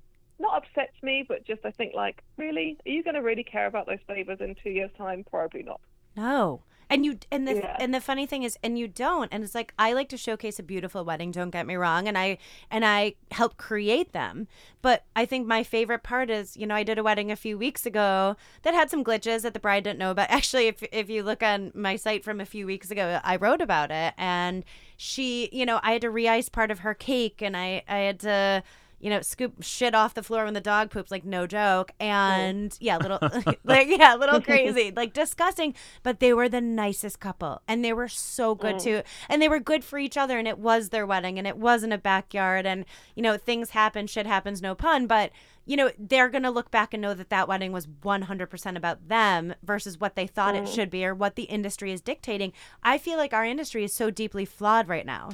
not 0.43 0.59
upsets 0.59 1.03
me, 1.03 1.25
but 1.27 1.47
just 1.47 1.65
I 1.65 1.71
think 1.71 1.95
like, 1.95 2.23
really, 2.37 2.77
are 2.87 2.91
you 2.91 3.03
going 3.03 3.15
to 3.15 3.23
really 3.23 3.45
care 3.45 3.67
about 3.67 3.87
those 3.87 4.01
favors 4.07 4.41
in 4.41 4.55
two 4.63 4.71
years' 4.71 4.91
time? 4.99 5.25
Probably 5.31 5.63
not. 5.63 5.81
No. 6.17 6.63
And 6.91 7.07
you 7.07 7.17
and 7.31 7.49
the 7.49 7.55
Yeah. 7.55 7.77
and 7.81 7.95
the 7.95 8.03
funny 8.03 8.27
thing 8.27 8.43
is 8.43 8.59
and 8.63 8.79
you 8.79 8.87
don't 8.87 9.33
and 9.33 9.43
it's 9.43 9.55
like 9.55 9.73
I 9.79 9.95
like 9.95 10.11
to 10.11 10.19
showcase 10.19 10.59
a 10.59 10.63
beautiful 10.63 11.07
wedding 11.07 11.31
don't 11.31 11.49
get 11.49 11.67
me 11.67 11.75
wrong 11.75 12.07
and 12.07 12.19
I 12.19 12.37
and 12.71 12.85
I 12.85 13.15
help 13.31 13.57
create 13.57 14.13
them 14.13 14.47
but 14.83 15.07
I 15.17 15.25
think 15.25 15.47
my 15.47 15.63
favorite 15.63 16.03
part 16.03 16.29
is 16.29 16.55
you 16.55 16.67
know 16.67 16.75
I 16.75 16.83
did 16.83 16.99
a 16.99 17.03
wedding 17.03 17.31
a 17.31 17.37
few 17.37 17.57
weeks 17.57 17.87
ago 17.87 18.37
that 18.61 18.75
had 18.75 18.91
some 18.91 19.03
glitches 19.05 19.41
that 19.41 19.55
the 19.55 19.61
bride 19.61 19.85
didn't 19.85 20.01
know 20.01 20.11
about 20.11 20.29
actually 20.39 20.67
if 20.67 20.83
if 20.93 21.09
you 21.09 21.23
look 21.23 21.43
on 21.43 21.73
my 21.75 21.97
site 21.97 22.25
from 22.25 22.43
a 22.43 22.45
few 22.45 22.67
weeks 22.67 22.91
ago 22.91 23.21
I 23.25 23.37
wrote 23.37 23.63
about 23.63 23.91
it 23.91 24.13
and 24.19 24.63
she 24.99 25.49
you 25.51 25.65
know 25.65 25.81
I 25.83 25.93
had 25.93 26.03
to 26.03 26.11
re-ice 26.11 26.51
part 26.51 26.71
of 26.71 26.81
her 26.81 26.93
cake 26.93 27.41
and 27.41 27.57
I 27.57 27.85
I 27.89 27.99
had 28.01 28.21
to 28.21 28.63
you 29.03 29.11
know, 29.11 29.21
scoop 29.21 29.63
shit 29.63 29.97
off 29.97 30.15
the 30.15 30.23
floor 30.23 30.45
when 30.45 30.55
the 30.55 30.61
dog 30.61 30.89
poops, 30.89 31.11
like 31.11 31.25
no 31.25 31.45
joke. 31.45 31.91
And 31.99 32.75
yeah, 32.81 32.99
little, 32.99 33.19
like 33.65 33.89
yeah, 33.89 34.15
a 34.15 34.17
little 34.17 34.41
crazy, 34.41 34.93
like 34.95 35.13
disgusting. 35.13 35.75
But 36.05 36.21
they 36.21 36.33
were 36.33 36.49
the 36.49 36.61
nicest 36.61 37.19
couple, 37.19 37.61
and 37.67 37.85
they 37.85 37.93
were 37.93 38.09
so 38.09 38.55
good 38.55 38.77
mm. 38.77 38.83
too, 38.83 39.03
and 39.29 39.43
they 39.43 39.49
were 39.49 39.59
good 39.59 39.83
for 39.85 39.99
each 39.99 40.17
other. 40.17 40.39
And 40.39 40.47
it 40.47 40.59
was 40.59 40.89
their 40.89 41.05
wedding, 41.05 41.37
and 41.37 41.49
it 41.49 41.59
wasn't 41.59 41.93
a 41.93 41.99
backyard, 41.99 42.65
and 42.65 42.85
you 43.17 43.23
know, 43.23 43.37
things 43.37 43.71
happen, 43.71 44.07
shit 44.07 44.27
happens, 44.27 44.63
no 44.63 44.77
pun. 44.77 45.09
But 45.09 45.33
you 45.67 45.77
know, 45.77 45.91
they're 45.99 46.29
gonna 46.29 46.53
look 46.53 46.71
back 46.71 46.95
and 46.95 47.01
know 47.03 47.13
that 47.13 47.31
that 47.31 47.49
wedding 47.49 47.73
was 47.73 47.89
one 48.03 48.23
hundred 48.23 48.51
percent 48.51 48.77
about 48.77 49.09
them 49.09 49.53
versus 49.65 49.99
what 49.99 50.15
they 50.15 50.29
thought 50.29 50.55
it 50.55 50.65
mm. 50.65 50.73
should 50.73 50.91
be 50.91 51.05
or 51.05 51.13
what 51.13 51.35
the 51.35 51.45
industry 51.45 51.91
is 51.91 52.01
dictating. 52.01 52.53
I 52.85 52.99
feel 52.99 53.17
like 53.17 53.35
our 53.35 53.45
industry 53.45 53.83
is 53.83 53.93
so 53.93 54.11
deeply 54.11 54.45
flawed 54.45 54.87
right 54.87 55.07
now. 55.07 55.31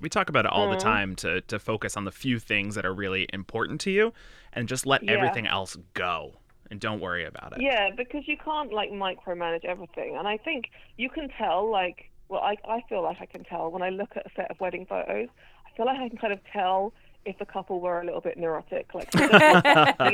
We 0.00 0.08
talk 0.08 0.28
about 0.28 0.44
it 0.44 0.52
all 0.52 0.68
the 0.68 0.76
mm-hmm. 0.76 0.86
time 0.88 1.16
to 1.16 1.40
to 1.42 1.58
focus 1.58 1.96
on 1.96 2.04
the 2.04 2.12
few 2.12 2.38
things 2.38 2.74
that 2.74 2.84
are 2.84 2.94
really 2.94 3.26
important 3.32 3.80
to 3.82 3.90
you 3.90 4.12
and 4.52 4.68
just 4.68 4.86
let 4.86 5.02
Yeah. 5.02 5.12
everything 5.12 5.46
else 5.46 5.76
go 5.94 6.34
and 6.70 6.80
don't 6.80 7.00
worry 7.00 7.24
about 7.24 7.52
it. 7.52 7.62
Yeah, 7.62 7.90
because 7.96 8.26
you 8.28 8.36
can't 8.36 8.72
like 8.72 8.90
micromanage 8.90 9.64
everything, 9.64 10.16
and 10.16 10.28
I 10.28 10.36
think 10.36 10.70
you 10.96 11.10
can 11.10 11.28
tell. 11.28 11.70
Like, 11.70 12.10
well, 12.28 12.40
I 12.40 12.56
I 12.68 12.82
feel 12.88 13.02
like 13.02 13.18
I 13.20 13.26
can 13.26 13.44
tell 13.44 13.70
when 13.70 13.82
I 13.82 13.90
look 13.90 14.16
at 14.16 14.26
a 14.26 14.30
set 14.36 14.50
of 14.50 14.60
wedding 14.60 14.86
photos. 14.86 15.28
I 15.66 15.76
feel 15.76 15.86
like 15.86 15.98
I 15.98 16.08
can 16.08 16.18
kind 16.18 16.32
of 16.32 16.40
tell 16.52 16.92
if 17.26 17.38
the 17.38 17.44
couple 17.44 17.80
were 17.80 18.00
a 18.00 18.04
little 18.04 18.20
bit 18.20 18.38
neurotic, 18.38 18.94
like 18.94 19.12
in 19.14 19.20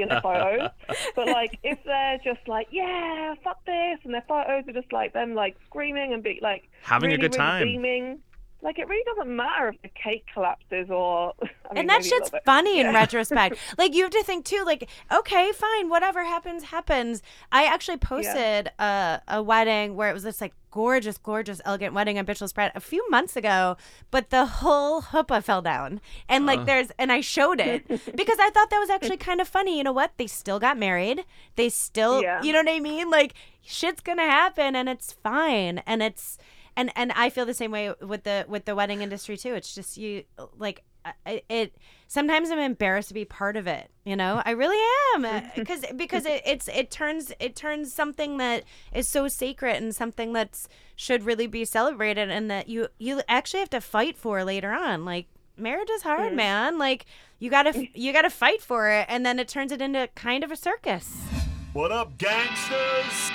the 0.08 0.20
photos. 0.22 0.70
But 1.14 1.28
like, 1.28 1.58
if 1.62 1.78
they're 1.84 2.18
just 2.24 2.46
like, 2.48 2.68
yeah, 2.70 3.34
fuck 3.44 3.64
this, 3.64 3.98
and 4.04 4.12
their 4.12 4.24
photos 4.26 4.64
are 4.66 4.72
just 4.72 4.92
like 4.92 5.12
them 5.12 5.34
like 5.34 5.56
screaming 5.66 6.12
and 6.12 6.22
be 6.22 6.38
like 6.42 6.68
Having 6.82 7.10
a 7.10 7.16
really, 7.16 7.28
good 7.28 7.34
really 7.36 7.46
time. 7.46 7.66
beaming. 7.66 8.18
Like 8.62 8.78
it 8.78 8.88
really 8.88 9.04
doesn't 9.04 9.34
matter 9.34 9.68
if 9.68 9.80
the 9.82 9.88
cake 9.88 10.24
collapses 10.32 10.90
or. 10.90 11.34
I 11.42 11.44
mean, 11.44 11.78
and 11.80 11.90
that 11.90 12.02
shit's 12.04 12.12
little 12.12 12.30
bit. 12.30 12.44
funny 12.44 12.80
in 12.80 12.92
retrospect. 12.92 13.56
Like 13.78 13.94
you 13.94 14.02
have 14.02 14.12
to 14.12 14.22
think 14.24 14.44
too. 14.44 14.62
Like 14.64 14.88
okay, 15.12 15.52
fine, 15.52 15.88
whatever 15.88 16.24
happens, 16.24 16.64
happens. 16.64 17.22
I 17.52 17.64
actually 17.64 17.98
posted 17.98 18.70
a, 18.78 19.20
a 19.28 19.42
wedding 19.42 19.94
where 19.96 20.10
it 20.10 20.14
was 20.14 20.22
this 20.22 20.40
like 20.40 20.52
gorgeous, 20.70 21.16
gorgeous, 21.18 21.60
elegant 21.64 21.94
wedding 21.94 22.18
on 22.18 22.26
Bitchless 22.26 22.50
spread 22.50 22.70
a 22.74 22.80
few 22.80 23.08
months 23.10 23.34
ago, 23.36 23.76
but 24.10 24.30
the 24.30 24.44
whole 24.46 25.00
chuppah 25.02 25.42
fell 25.42 25.62
down, 25.62 26.00
and 26.28 26.46
like 26.46 26.64
there's 26.66 26.90
and 26.98 27.12
I 27.12 27.20
showed 27.20 27.60
it 27.60 27.86
because 28.16 28.38
I 28.40 28.50
thought 28.50 28.70
that 28.70 28.78
was 28.80 28.90
actually 28.90 29.16
kind 29.18 29.40
of 29.40 29.48
funny. 29.48 29.76
You 29.78 29.84
know 29.84 29.92
what? 29.92 30.12
They 30.16 30.26
still 30.26 30.58
got 30.58 30.78
married. 30.78 31.24
They 31.56 31.68
still, 31.68 32.22
Yeah. 32.22 32.42
you 32.42 32.52
know 32.52 32.60
what 32.60 32.68
I 32.70 32.80
mean? 32.80 33.10
Like 33.10 33.34
shit's 33.62 34.00
gonna 34.00 34.22
happen, 34.22 34.74
and 34.74 34.88
it's 34.88 35.12
fine, 35.12 35.82
and 35.86 36.02
it's 36.02 36.38
and 36.76 36.92
and 36.96 37.12
I 37.12 37.30
feel 37.30 37.46
the 37.46 37.54
same 37.54 37.70
way 37.70 37.92
with 38.00 38.24
the 38.24 38.44
with 38.48 38.64
the 38.64 38.74
wedding 38.74 39.02
industry 39.02 39.36
too. 39.36 39.54
It's 39.54 39.74
just 39.74 39.96
you 39.96 40.24
like 40.58 40.82
uh, 41.04 41.12
I- 41.24 41.42
it. 41.48 41.76
Sometimes 42.08 42.50
I'm 42.50 42.58
embarrassed 42.58 43.08
to 43.08 43.14
be 43.14 43.24
part 43.24 43.56
of 43.56 43.66
it. 43.66 43.90
You 44.04 44.14
know, 44.16 44.42
I 44.44 44.52
really 44.52 44.78
am 45.14 45.24
uh, 45.24 45.40
because 45.56 45.84
because 45.96 46.26
it, 46.26 46.42
it's 46.44 46.68
it 46.68 46.90
turns 46.90 47.32
it 47.40 47.56
turns 47.56 47.92
something 47.92 48.36
that 48.38 48.64
is 48.92 49.08
so 49.08 49.26
sacred 49.28 49.82
and 49.82 49.94
something 49.94 50.32
that's 50.32 50.68
should 50.94 51.24
really 51.24 51.46
be 51.46 51.64
celebrated 51.64 52.30
and 52.30 52.50
that 52.50 52.68
you 52.68 52.88
you 52.98 53.22
actually 53.28 53.60
have 53.60 53.70
to 53.70 53.80
fight 53.80 54.16
for 54.16 54.44
later 54.44 54.72
on. 54.72 55.04
Like 55.04 55.26
marriage 55.56 55.90
is 55.90 56.02
hard, 56.02 56.34
man. 56.34 56.78
Like 56.78 57.06
you 57.38 57.50
gotta 57.50 57.86
you 57.94 58.12
gotta 58.12 58.30
fight 58.30 58.62
for 58.62 58.90
it, 58.90 59.06
and 59.08 59.24
then 59.24 59.38
it 59.38 59.48
turns 59.48 59.72
it 59.72 59.80
into 59.80 60.08
kind 60.14 60.44
of 60.44 60.50
a 60.52 60.56
circus. 60.56 61.16
What 61.72 61.92
up, 61.92 62.16
gangsters? 62.18 63.30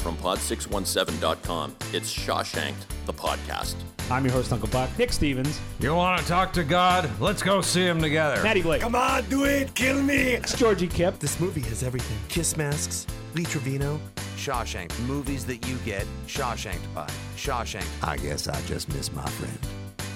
From 0.00 0.16
pod617.com, 0.16 1.76
it's 1.92 2.10
Shawshanked, 2.12 2.86
the 3.04 3.12
podcast. 3.12 3.74
I'm 4.10 4.24
your 4.24 4.32
host, 4.32 4.50
Uncle 4.50 4.68
Buck. 4.68 4.88
Nick 4.98 5.12
Stevens. 5.12 5.60
You 5.78 5.94
want 5.94 6.22
to 6.22 6.26
talk 6.26 6.54
to 6.54 6.64
God? 6.64 7.08
Let's 7.20 7.42
go 7.42 7.60
see 7.60 7.84
him 7.84 8.00
together. 8.00 8.42
Maddie 8.42 8.62
Blake. 8.62 8.80
Come 8.80 8.94
on, 8.94 9.28
do 9.28 9.44
it, 9.44 9.74
kill 9.74 10.02
me. 10.02 10.32
It's 10.32 10.56
Georgie 10.58 10.88
Kip. 10.88 11.18
This 11.18 11.38
movie 11.38 11.60
has 11.62 11.82
everything 11.82 12.16
kiss 12.28 12.56
masks, 12.56 13.06
Lee 13.34 13.44
Trevino. 13.44 14.00
Shawshank, 14.36 14.98
movies 15.06 15.44
that 15.44 15.68
you 15.68 15.76
get 15.84 16.06
Shawshanked 16.26 16.94
by. 16.94 17.08
Shawshank, 17.36 17.86
I 18.02 18.16
guess 18.16 18.48
I 18.48 18.58
just 18.62 18.88
miss 18.88 19.12
my 19.12 19.28
friend. 19.28 19.58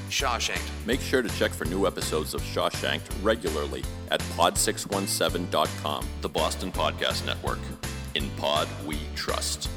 Shawshanked. 0.08 0.86
Make 0.86 1.02
sure 1.02 1.20
to 1.20 1.28
check 1.28 1.50
for 1.50 1.66
new 1.66 1.86
episodes 1.86 2.32
of 2.32 2.40
Shawshanked 2.40 3.10
regularly 3.22 3.84
at 4.10 4.20
pod617.com, 4.36 6.06
the 6.22 6.28
Boston 6.28 6.72
Podcast 6.72 7.26
Network. 7.26 7.58
In 8.44 8.50
Pod, 8.50 8.68
we 8.84 8.98
trust. 9.14 9.70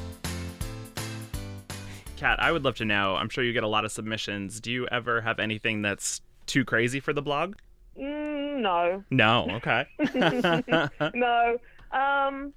Kat, 2.18 2.38
I 2.42 2.52
would 2.52 2.66
love 2.66 2.76
to 2.76 2.86
know. 2.86 3.16
I'm 3.16 3.30
sure 3.30 3.42
you 3.42 3.54
get 3.54 3.64
a 3.64 3.68
lot 3.68 3.86
of 3.86 3.94
submissions. 3.94 4.60
Do 4.60 4.74
you 4.74 4.86
ever 4.92 5.22
have 5.22 5.40
anything 5.40 5.82
that's 5.82 6.20
too 6.48 6.66
crazy 6.66 7.00
for 7.00 7.14
the 7.14 7.22
blog? 7.22 7.56
Mm, 7.98 8.60
no. 8.60 9.04
No. 9.10 9.48
Okay. 9.52 9.86
no. 11.14 11.58
Um, 11.94 12.54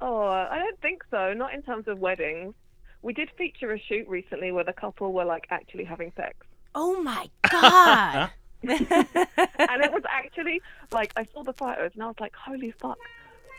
oh, 0.00 0.28
I 0.28 0.60
don't 0.60 0.80
think 0.80 1.02
so. 1.10 1.32
Not 1.32 1.52
in 1.52 1.62
terms 1.62 1.88
of 1.88 1.98
weddings. 1.98 2.54
We 3.02 3.12
did 3.12 3.28
feature 3.36 3.72
a 3.72 3.78
shoot 3.80 4.06
recently 4.06 4.52
where 4.52 4.62
the 4.62 4.72
couple 4.72 5.12
were 5.12 5.24
like 5.24 5.48
actually 5.50 5.84
having 5.84 6.12
sex, 6.14 6.36
Oh 6.76 7.02
my 7.02 7.28
god. 7.50 8.30
and 8.62 9.82
it 9.82 9.92
was 9.92 10.02
actually 10.08 10.62
like 10.92 11.12
I 11.16 11.26
saw 11.34 11.42
the 11.42 11.54
photos 11.54 11.90
and 11.94 12.04
I 12.04 12.06
was 12.06 12.20
like, 12.20 12.36
holy 12.36 12.70
fuck. 12.70 12.98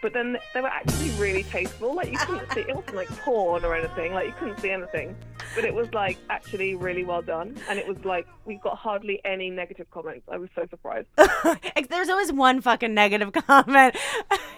But 0.02 0.14
then 0.14 0.38
they 0.54 0.62
were 0.62 0.68
actually 0.68 1.12
really 1.12 1.44
tasteful. 1.44 1.94
Like 1.94 2.12
you 2.12 2.18
couldn't 2.18 2.52
see, 2.54 2.62
it 2.62 2.76
wasn't 2.76 2.96
like 2.96 3.10
porn 3.20 3.64
or 3.64 3.76
anything. 3.76 4.14
Like 4.14 4.28
you 4.28 4.34
couldn't 4.34 4.60
see 4.60 4.72
anything, 4.72 5.16
but 5.54 5.64
it 5.64 5.74
was 5.74 5.94
like 5.94 6.18
actually 6.30 6.76
really 6.76 7.04
well 7.04 7.22
done. 7.22 7.56
And 7.70 7.78
it 7.78 7.88
was 7.88 7.98
like 8.04 8.28
we 8.46 8.56
got 8.56 8.78
hardly 8.78 9.22
any 9.24 9.50
negative 9.52 9.90
comments. 9.92 10.28
I 10.32 10.38
was 10.38 10.50
so 10.56 10.66
surprised. 10.70 11.08
There's 11.90 12.10
always 12.10 12.32
one 12.32 12.62
fucking 12.62 12.94
negative 12.94 13.32
comment. 13.48 13.96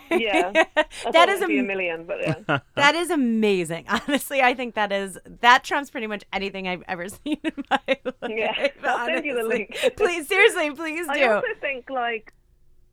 Yeah, 0.10 0.52
that 1.12 1.30
is 1.30 1.46
be 1.46 1.60
a 1.60 1.64
million, 1.64 2.06
but 2.06 2.22
yeah. 2.22 2.60
that 2.76 2.96
is 2.96 3.10
amazing. 3.10 3.86
Honestly, 3.90 4.42
I 4.42 4.54
think 4.54 4.76
that 4.76 4.92
is 4.92 5.18
that 5.42 5.64
trumps 5.64 5.90
pretty 5.90 6.08
much 6.08 6.24
anything 6.32 6.68
I've 6.68 6.84
ever 6.88 7.10
seen 7.10 7.40
in 7.44 7.64
my 7.70 7.80
life. 7.88 8.14
Yeah, 8.30 8.68
I'll 8.84 9.08
send 9.08 9.26
you 9.26 9.36
the 9.36 9.44
link. 9.44 9.76
please, 9.98 10.28
seriously, 10.28 10.72
please 10.72 11.08
do. 11.08 11.20
I 11.20 11.34
also 11.34 11.48
think 11.60 11.90
like 11.90 12.34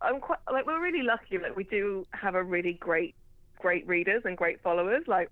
I'm 0.02 0.20
quite 0.20 0.38
like 0.50 0.66
we're 0.66 0.80
really 0.80 1.02
lucky 1.02 1.36
that 1.36 1.56
we 1.56 1.64
do 1.64 2.06
have 2.12 2.34
a 2.34 2.42
really 2.42 2.74
great 2.74 3.14
great 3.58 3.86
readers 3.86 4.22
and 4.24 4.36
great 4.36 4.62
followers. 4.62 5.04
Like 5.06 5.30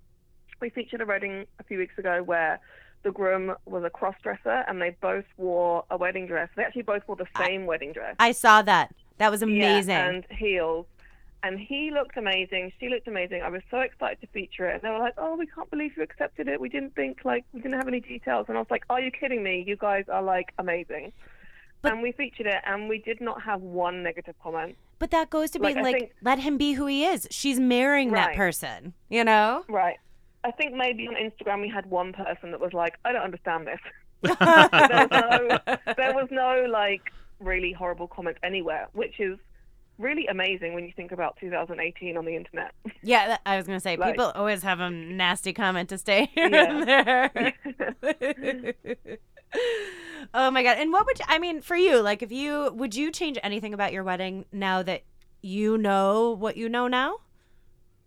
we 0.61 0.71
featured 0.71 1.01
a 1.01 1.07
wedding 1.07 1.47
a 1.59 1.65
few 1.65 1.79
weeks 1.79 1.97
ago 1.99 2.23
where 2.23 2.61
the 3.03 3.13
groom 3.13 3.55
was 3.65 3.85
a 3.85 3.91
cross 3.91 4.17
dresser 4.23 4.65
and 4.69 4.83
they 4.83 4.91
both 5.01 5.25
wore 5.37 5.85
a 5.91 5.97
wedding 5.97 6.27
dress. 6.27 6.49
They 6.57 6.65
actually 6.65 6.83
both 6.83 7.03
wore 7.07 7.17
the 7.17 7.29
same 7.39 7.67
wedding 7.67 7.93
dress. 7.93 8.17
I 8.19 8.33
saw 8.33 8.63
that. 8.63 8.95
That 9.19 9.31
was 9.31 9.43
amazing. 9.43 9.91
Yeah, 9.91 10.09
and 10.09 10.27
heels. 10.31 10.87
And 11.45 11.59
he 11.59 11.93
looked 11.93 12.17
amazing. 12.17 12.73
She 12.81 12.89
looked 12.89 13.07
amazing. 13.07 13.43
I 13.43 13.49
was 13.49 13.63
so 13.71 13.79
excited 13.79 14.21
to 14.23 14.27
feature 14.29 14.69
it. 14.69 14.75
And 14.75 14.83
they 14.83 14.91
were 14.91 14.99
like, 14.99 15.15
"Oh, 15.17 15.37
we 15.37 15.47
can't 15.47 15.71
believe 15.71 15.97
you 15.97 16.03
accepted 16.03 16.49
it. 16.49 16.61
We 16.61 16.69
didn't 16.69 16.97
think 16.97 17.21
like 17.25 17.45
we 17.53 17.61
didn't 17.61 17.79
have 17.79 17.87
any 17.87 18.01
details." 18.01 18.47
And 18.49 18.59
I 18.59 18.61
was 18.61 18.71
like, 18.71 18.85
"Are 18.91 19.01
you 19.01 19.13
kidding 19.13 19.43
me? 19.45 19.63
You 19.67 19.77
guys 19.77 20.05
are 20.09 20.23
like 20.23 20.53
amazing." 20.59 21.13
And 21.85 22.03
we 22.03 22.13
featured 22.13 22.47
it, 22.47 22.57
and 22.65 22.89
we 22.89 22.99
did 22.99 23.21
not 23.21 23.43
have 23.43 23.61
one 23.63 24.03
negative 24.03 24.35
comment. 24.43 24.77
but 24.99 25.11
that 25.13 25.31
goes 25.31 25.51
to 25.53 25.59
Like, 25.61 25.75
being 25.75 25.87
I 25.87 25.91
like, 25.91 25.99
think- 26.01 26.13
let 26.23 26.39
him 26.41 26.57
be 26.59 26.73
who 26.73 26.87
he 26.87 27.05
is. 27.05 27.29
She's 27.31 27.61
marrying 27.61 28.11
that 28.13 28.35
person, 28.35 28.95
you 29.09 29.23
know? 29.25 29.65
Right. 29.69 29.97
I 30.45 30.51
think 30.53 30.73
maybe 30.75 31.07
on 31.09 31.15
Instagram 31.15 31.61
we 31.61 31.69
had 31.69 31.87
one 31.87 32.13
person 32.13 32.51
that 32.53 32.61
was 32.61 32.73
like, 32.73 32.95
"I 33.05 33.13
don't 33.13 33.23
understand 33.23 33.67
this." 33.67 33.81
there, 34.23 34.37
was 34.39 35.61
no, 35.67 35.77
there 35.97 36.15
was 36.15 36.29
no 36.31 36.67
like 36.71 37.03
really 37.41 37.73
horrible 37.73 38.09
comment 38.09 38.37
anywhere, 38.43 38.89
which 38.93 39.21
is 39.21 39.39
really 39.99 40.27
amazing 40.29 40.75
when 40.75 40.85
you 40.85 40.93
think 40.95 41.11
about 41.13 41.37
2018 41.41 42.17
on 42.17 42.25
the 42.25 42.35
internet. 42.37 42.73
Yeah, 43.03 43.39
I 43.47 43.57
was 43.57 43.67
gonna 43.67 43.81
say 43.81 43.97
Like- 43.97 44.13
people 44.15 44.31
always 44.35 44.63
have 44.63 44.79
a 44.81 44.91
nasty 44.91 45.53
comment 45.53 45.89
to 45.91 45.99
stay 45.99 46.31
here 46.35 46.49
Yeah. 46.53 47.29
and 47.35 47.55
there. 48.03 49.19
Oh 50.35 50.51
my 50.51 50.63
god! 50.63 50.79
And 50.79 50.93
what 50.93 51.07
would 51.07 51.19
you, 51.19 51.25
I 51.29 51.39
mean 51.39 51.61
for 51.61 51.77
you? 51.77 52.01
Like, 52.01 52.23
if 52.23 52.33
you 52.33 52.73
would 52.75 52.95
you 52.95 53.11
change 53.11 53.39
anything 53.43 53.75
about 53.75 53.93
your 53.93 54.05
wedding 54.05 54.45
now 54.53 54.83
that 54.83 55.03
you 55.41 55.79
know 55.79 56.37
what 56.39 56.57
you 56.57 56.69
know 56.69 56.89
now? 56.89 57.19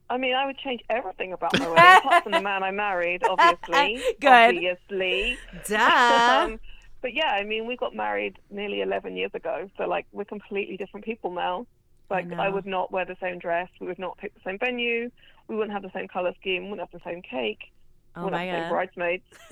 I 0.09 0.17
mean, 0.17 0.35
I 0.35 0.45
would 0.45 0.57
change 0.57 0.81
everything 0.89 1.31
about 1.31 1.57
my 1.57 1.69
wedding, 1.69 1.99
apart 2.05 2.23
from 2.23 2.33
the 2.33 2.41
man 2.49 2.63
I 2.63 2.71
married, 2.71 3.23
obviously. 3.23 4.03
Good. 4.19 4.27
Obviously. 4.27 5.37
Duh. 5.67 5.77
um, 6.45 6.59
but 7.01 7.13
yeah, 7.13 7.29
I 7.29 7.45
mean, 7.45 7.65
we 7.65 7.77
got 7.77 7.95
married 7.95 8.37
nearly 8.49 8.81
11 8.81 9.15
years 9.15 9.31
ago, 9.33 9.69
so 9.77 9.87
like 9.87 10.05
we're 10.11 10.25
completely 10.25 10.75
different 10.75 11.05
people 11.05 11.31
now. 11.31 11.65
Like 12.09 12.25
I, 12.25 12.49
know. 12.49 12.51
would 12.51 12.65
not 12.65 12.91
wear 12.91 13.05
the 13.05 13.15
same 13.21 13.39
dress, 13.39 13.69
we 13.79 13.87
would 13.87 13.97
not 13.97 14.17
pick 14.17 14.33
the 14.33 14.41
same 14.43 14.59
venue, 14.59 15.09
we 15.47 15.55
wouldn't 15.55 15.71
have 15.71 15.81
the 15.81 15.97
same 15.97 16.09
color 16.09 16.33
scheme, 16.41 16.63
We 16.63 16.71
wouldn't 16.71 16.91
have 16.91 17.01
the 17.01 17.09
same 17.09 17.21
cake, 17.21 17.71
Oh 18.15 18.25
wouldn't 18.25 18.41
my 18.41 18.51
same 18.51 18.61
god! 18.63 18.69
bridesmaids. 18.69 19.23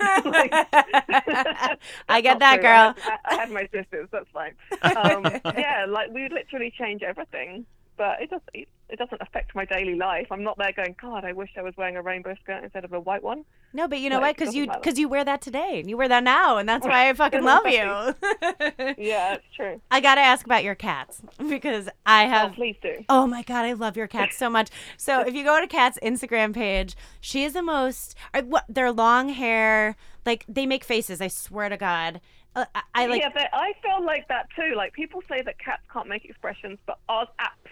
I 2.08 2.20
get 2.20 2.38
that, 2.40 2.60
girl. 2.60 2.94
I, 2.94 2.94
I, 3.04 3.18
I 3.24 3.34
had 3.36 3.50
my 3.50 3.68
sisters. 3.72 4.08
That's 4.12 4.28
fine. 4.32 4.54
Um, 4.82 5.24
yeah, 5.56 5.86
like 5.88 6.10
we 6.12 6.28
literally 6.28 6.72
change 6.76 7.02
everything, 7.02 7.64
but 7.96 8.20
it 8.20 8.30
does. 8.30 8.40
It, 8.52 8.68
it 8.92 8.98
doesn't 8.98 9.20
affect 9.22 9.54
my 9.54 9.64
daily 9.64 9.94
life. 9.94 10.26
I'm 10.30 10.42
not 10.42 10.58
there 10.58 10.72
going, 10.72 10.94
God, 11.00 11.24
I 11.24 11.32
wish 11.32 11.50
I 11.56 11.62
was 11.62 11.74
wearing 11.76 11.96
a 11.96 12.02
rainbow 12.02 12.34
skirt 12.42 12.62
instead 12.64 12.84
of 12.84 12.92
a 12.92 13.00
white 13.00 13.22
one. 13.22 13.44
No, 13.72 13.86
but 13.86 14.00
you 14.00 14.10
know 14.10 14.16
Like, 14.16 14.22
what? 14.22 14.36
Because 14.38 14.54
you 14.54 14.66
because 14.66 14.98
you 14.98 15.08
wear 15.08 15.24
that 15.24 15.40
today 15.40 15.78
and 15.80 15.88
you 15.88 15.96
wear 15.96 16.08
that 16.08 16.24
now, 16.24 16.56
and 16.58 16.68
that's 16.68 16.84
why 16.86 17.08
I 17.08 17.12
fucking 17.14 17.44
love 17.44 17.66
you. 17.66 18.14
Yeah, 18.98 19.34
it's 19.34 19.44
true. 19.54 19.80
I 19.90 20.00
gotta 20.00 20.20
ask 20.20 20.44
about 20.44 20.64
your 20.64 20.74
cats 20.74 21.22
because 21.48 21.88
I 22.06 22.26
Oh, 22.26 22.28
have. 22.28 22.52
please 22.54 22.76
do. 22.82 23.04
Oh 23.08 23.26
my 23.26 23.42
god, 23.42 23.64
I 23.64 23.72
love 23.72 23.96
your 23.96 24.06
cats 24.08 24.36
so 24.36 24.50
much. 24.50 24.70
So 24.96 25.20
if 25.20 25.34
you 25.34 25.44
go 25.44 25.60
to 25.60 25.66
Kat's 25.66 25.98
Instagram 26.02 26.54
page, 26.54 26.96
she 27.20 27.44
is 27.44 27.52
the 27.52 27.62
most. 27.62 28.14
What 28.44 28.64
their 28.68 28.90
long 28.92 29.28
hair, 29.30 29.96
like 30.26 30.44
they 30.48 30.66
make 30.66 30.84
faces. 30.84 31.20
I 31.20 31.28
swear 31.28 31.68
to 31.68 31.76
God, 31.76 32.20
uh, 32.56 32.64
I, 32.74 32.82
I 32.94 33.06
like. 33.06 33.20
yeah, 33.22 33.30
but 33.32 33.48
I 33.52 33.72
feel 33.82 34.04
like 34.04 34.26
that 34.28 34.48
too. 34.56 34.74
Like 34.76 34.92
people 34.92 35.22
say 35.28 35.42
that 35.42 35.58
cats 35.58 35.82
can't 35.92 36.08
make 36.08 36.24
expressions, 36.24 36.78
but 36.86 36.98
ours 37.08 37.28
absolutely 37.38 37.69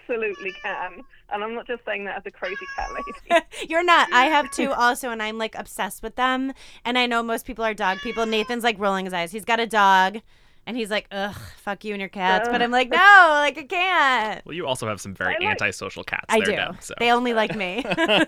can. 0.62 1.04
And 1.30 1.44
I'm 1.44 1.54
not 1.54 1.66
just 1.66 1.84
saying 1.84 2.04
that 2.04 2.16
as 2.16 2.22
a 2.26 2.30
crazy 2.30 2.64
cat 2.76 2.90
lady. 2.92 3.44
You're 3.68 3.84
not. 3.84 4.12
I 4.12 4.24
have 4.26 4.50
two 4.50 4.70
also, 4.76 5.10
and 5.10 5.22
I'm 5.22 5.38
like 5.38 5.54
obsessed 5.54 6.02
with 6.02 6.16
them. 6.16 6.52
And 6.84 6.98
I 6.98 7.06
know 7.06 7.22
most 7.22 7.44
people 7.46 7.64
are 7.64 7.74
dog 7.74 7.98
people. 7.98 8.24
Nathan's 8.26 8.64
like 8.64 8.78
rolling 8.78 9.04
his 9.04 9.14
eyes. 9.14 9.30
He's 9.32 9.44
got 9.44 9.60
a 9.60 9.66
dog, 9.66 10.18
and 10.66 10.76
he's 10.76 10.90
like, 10.90 11.06
"Ugh, 11.12 11.34
fuck 11.58 11.84
you 11.84 11.92
and 11.92 12.00
your 12.00 12.08
cats." 12.08 12.48
But 12.48 12.62
I'm 12.62 12.70
like, 12.70 12.88
no, 12.88 12.96
like 12.96 13.58
I 13.58 13.64
can't. 13.64 14.46
Well, 14.46 14.54
you 14.54 14.66
also 14.66 14.86
have 14.88 15.00
some 15.00 15.14
very 15.14 15.34
like- 15.38 15.48
antisocial 15.48 16.02
cats. 16.04 16.24
I 16.30 16.38
there, 16.40 16.46
do. 16.46 16.52
Deb, 16.56 16.82
so. 16.82 16.94
They 16.98 17.10
only 17.12 17.34
like 17.34 17.54
me. 17.54 17.84
uh, 17.86 18.24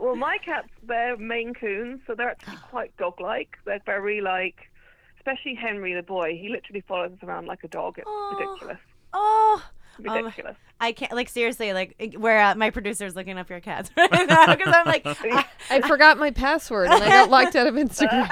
well, 0.00 0.16
my 0.16 0.36
cats, 0.44 0.68
they're 0.82 1.16
Maine 1.16 1.54
Coons, 1.54 2.00
so 2.06 2.14
they're 2.14 2.30
actually 2.30 2.56
quite 2.70 2.94
dog-like. 2.98 3.56
They're 3.64 3.80
very 3.86 4.20
like, 4.20 4.70
especially 5.16 5.54
Henry 5.54 5.94
the 5.94 6.02
boy. 6.02 6.36
He 6.38 6.50
literally 6.50 6.82
follows 6.86 7.12
us 7.12 7.22
around 7.22 7.46
like 7.46 7.64
a 7.64 7.68
dog. 7.68 7.98
It's 7.98 8.06
ridiculous. 8.38 8.78
oh. 9.14 9.62
Um, 10.08 10.32
I 10.80 10.92
can't 10.92 11.12
like 11.12 11.28
seriously 11.28 11.72
like 11.72 12.14
where 12.18 12.40
uh, 12.40 12.54
my 12.54 12.70
producer's 12.70 13.14
looking 13.16 13.38
up 13.38 13.48
your 13.48 13.60
cats 13.60 13.90
right 13.96 14.10
now 14.28 14.54
because 14.54 14.74
I'm 14.74 14.86
like 14.86 15.02
I- 15.06 15.46
I 15.70 15.80
forgot 15.82 16.18
my 16.18 16.30
password 16.30 16.88
and 16.88 17.02
I 17.02 17.08
got 17.08 17.30
locked 17.30 17.56
out 17.56 17.66
of 17.66 17.74
Instagram. 17.74 18.28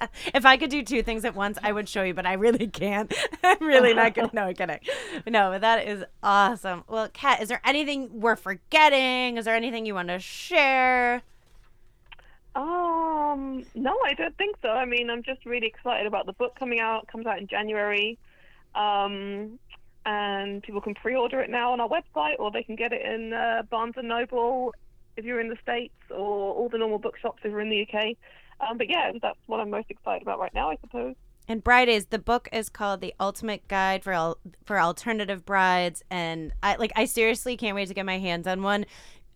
if 0.34 0.46
I 0.46 0.56
could 0.56 0.70
do 0.70 0.82
two 0.82 1.02
things 1.02 1.24
at 1.24 1.34
once, 1.34 1.58
I 1.62 1.72
would 1.72 1.88
show 1.88 2.02
you, 2.02 2.14
but 2.14 2.26
I 2.26 2.34
really 2.34 2.66
can't. 2.66 3.12
I'm 3.44 3.66
really 3.66 3.92
not 3.94 4.14
gonna. 4.14 4.30
No, 4.32 4.42
I'm 4.44 4.54
kidding. 4.54 4.78
No, 5.26 5.50
but 5.50 5.60
that 5.60 5.86
is 5.86 6.04
awesome. 6.22 6.84
Well, 6.88 7.08
Kat, 7.12 7.42
is 7.42 7.48
there 7.48 7.60
anything 7.64 8.20
we're 8.20 8.36
forgetting? 8.36 9.36
Is 9.36 9.44
there 9.44 9.54
anything 9.54 9.84
you 9.84 9.94
want 9.94 10.08
to 10.08 10.18
share? 10.18 11.22
Um, 12.54 13.64
no, 13.74 13.96
I 14.04 14.14
don't 14.14 14.36
think 14.36 14.56
so. 14.62 14.68
I 14.68 14.84
mean, 14.84 15.10
I'm 15.10 15.22
just 15.22 15.44
really 15.46 15.66
excited 15.66 16.06
about 16.06 16.26
the 16.26 16.32
book 16.32 16.58
coming 16.58 16.80
out. 16.80 17.04
It 17.04 17.08
comes 17.12 17.26
out 17.26 17.38
in 17.38 17.46
January. 17.46 18.18
Um, 18.74 19.58
and 20.06 20.62
people 20.62 20.80
can 20.80 20.94
pre-order 20.94 21.40
it 21.40 21.50
now 21.50 21.72
on 21.72 21.80
our 21.80 21.88
website, 21.88 22.34
or 22.38 22.50
they 22.50 22.62
can 22.62 22.76
get 22.76 22.92
it 22.92 23.02
in 23.04 23.32
uh, 23.32 23.62
Barnes 23.70 23.94
and 23.96 24.08
Noble 24.08 24.74
if 25.16 25.24
you're 25.24 25.40
in 25.40 25.48
the 25.48 25.56
states, 25.62 25.94
or 26.10 26.16
all 26.54 26.68
the 26.70 26.78
normal 26.78 26.98
bookshops 26.98 27.40
if 27.44 27.50
you're 27.50 27.60
in 27.60 27.70
the 27.70 27.82
UK. 27.82 28.16
Um, 28.60 28.78
but 28.78 28.88
yeah, 28.88 29.12
that's 29.20 29.38
what 29.46 29.60
I'm 29.60 29.70
most 29.70 29.90
excited 29.90 30.22
about 30.22 30.38
right 30.38 30.54
now, 30.54 30.70
I 30.70 30.76
suppose. 30.80 31.14
And 31.46 31.64
Bride 31.64 31.88
is 31.88 32.06
the 32.06 32.18
book 32.18 32.48
is 32.52 32.68
called 32.68 33.00
The 33.00 33.14
Ultimate 33.18 33.66
Guide 33.68 34.04
for 34.04 34.12
Al- 34.12 34.38
for 34.64 34.78
Alternative 34.78 35.44
Brides, 35.46 36.02
and 36.10 36.52
I 36.62 36.76
like 36.76 36.92
I 36.94 37.04
seriously 37.06 37.56
can't 37.56 37.74
wait 37.74 37.88
to 37.88 37.94
get 37.94 38.04
my 38.06 38.18
hands 38.18 38.46
on 38.46 38.62
one. 38.62 38.84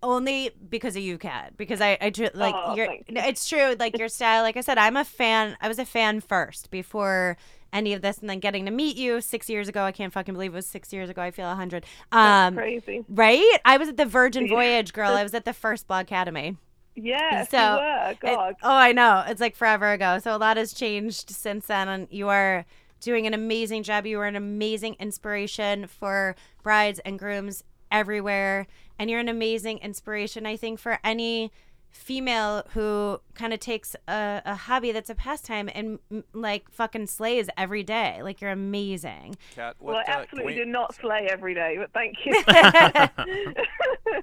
Only 0.04 0.50
because 0.68 0.96
of 0.96 1.02
you, 1.02 1.16
Kat. 1.16 1.56
Because 1.56 1.80
I, 1.80 1.96
I 2.00 2.10
tr- 2.10 2.24
like 2.34 2.56
Oh, 2.58 2.74
you're. 2.74 2.90
you. 2.92 3.02
It's 3.08 3.48
true. 3.48 3.76
Like 3.78 3.96
your 3.96 4.08
style. 4.08 4.42
Like 4.42 4.56
I 4.56 4.60
said, 4.60 4.76
I'm 4.76 4.96
a 4.96 5.04
fan. 5.04 5.56
I 5.60 5.68
was 5.68 5.78
a 5.78 5.84
fan 5.84 6.20
first 6.20 6.70
before 6.72 7.36
any 7.72 7.92
of 7.94 8.02
this, 8.02 8.18
and 8.18 8.28
then 8.28 8.38
getting 8.40 8.64
to 8.66 8.70
meet 8.70 8.96
you 8.96 9.20
six 9.20 9.48
years 9.48 9.68
ago. 9.68 9.82
I 9.84 9.92
can't 9.92 10.12
fucking 10.12 10.34
believe 10.34 10.52
it 10.52 10.56
was 10.56 10.66
six 10.66 10.92
years 10.92 11.08
ago. 11.10 11.22
I 11.22 11.30
feel 11.30 11.50
a 11.50 11.54
hundred. 11.54 11.84
Um, 12.12 12.54
crazy. 12.54 13.04
right? 13.08 13.58
I 13.64 13.76
was 13.76 13.88
at 13.88 13.96
the 13.96 14.06
Virgin 14.06 14.46
Yeah. 14.46 14.54
Voyage, 14.54 14.92
girl. 14.92 15.10
I 15.12 15.22
was 15.24 15.34
at 15.34 15.44
the 15.44 15.52
first 15.52 15.86
Blog 15.86 16.02
Academy. 16.02 16.56
Yeah, 16.94 17.44
So. 17.44 17.78
It- 18.22 18.56
oh, 18.62 18.70
I 18.70 18.92
know. 18.92 19.24
It's 19.26 19.40
like 19.40 19.56
forever 19.56 19.92
ago. 19.92 20.18
So 20.18 20.36
a 20.36 20.38
lot 20.38 20.58
has 20.58 20.74
changed 20.74 21.30
since 21.30 21.66
then, 21.66 21.88
and 21.88 22.06
you 22.10 22.28
are 22.28 22.66
doing 23.00 23.26
an 23.26 23.32
amazing 23.34 23.82
job. 23.82 24.04
You 24.06 24.20
are 24.20 24.26
an 24.26 24.36
amazing 24.36 24.96
inspiration 25.00 25.86
for 25.86 26.36
brides 26.62 27.00
and 27.04 27.18
grooms 27.18 27.64
everywhere, 27.90 28.66
and 28.98 29.08
you're 29.10 29.20
an 29.20 29.28
amazing 29.28 29.78
inspiration, 29.78 30.44
I 30.46 30.56
think, 30.56 30.78
for 30.78 30.98
any 31.02 31.50
female 31.92 32.64
who 32.72 33.20
kind 33.34 33.52
of 33.52 33.60
takes 33.60 33.94
a, 34.08 34.42
a 34.44 34.54
hobby 34.54 34.90
that's 34.92 35.10
a 35.10 35.14
pastime 35.14 35.68
and 35.74 35.98
like 36.32 36.70
fucking 36.70 37.06
slays 37.06 37.48
every 37.56 37.82
day. 37.82 38.20
Like 38.22 38.40
you're 38.40 38.50
amazing. 38.50 39.36
Kat, 39.54 39.76
well, 39.78 39.96
what, 39.96 40.08
I 40.08 40.14
uh, 40.14 40.20
absolutely 40.22 40.54
we- 40.54 40.58
do 40.58 40.66
not 40.66 40.94
slay 40.94 41.28
every 41.30 41.54
day, 41.54 41.76
but 41.78 41.92
thank 41.92 42.16
you. 42.24 42.32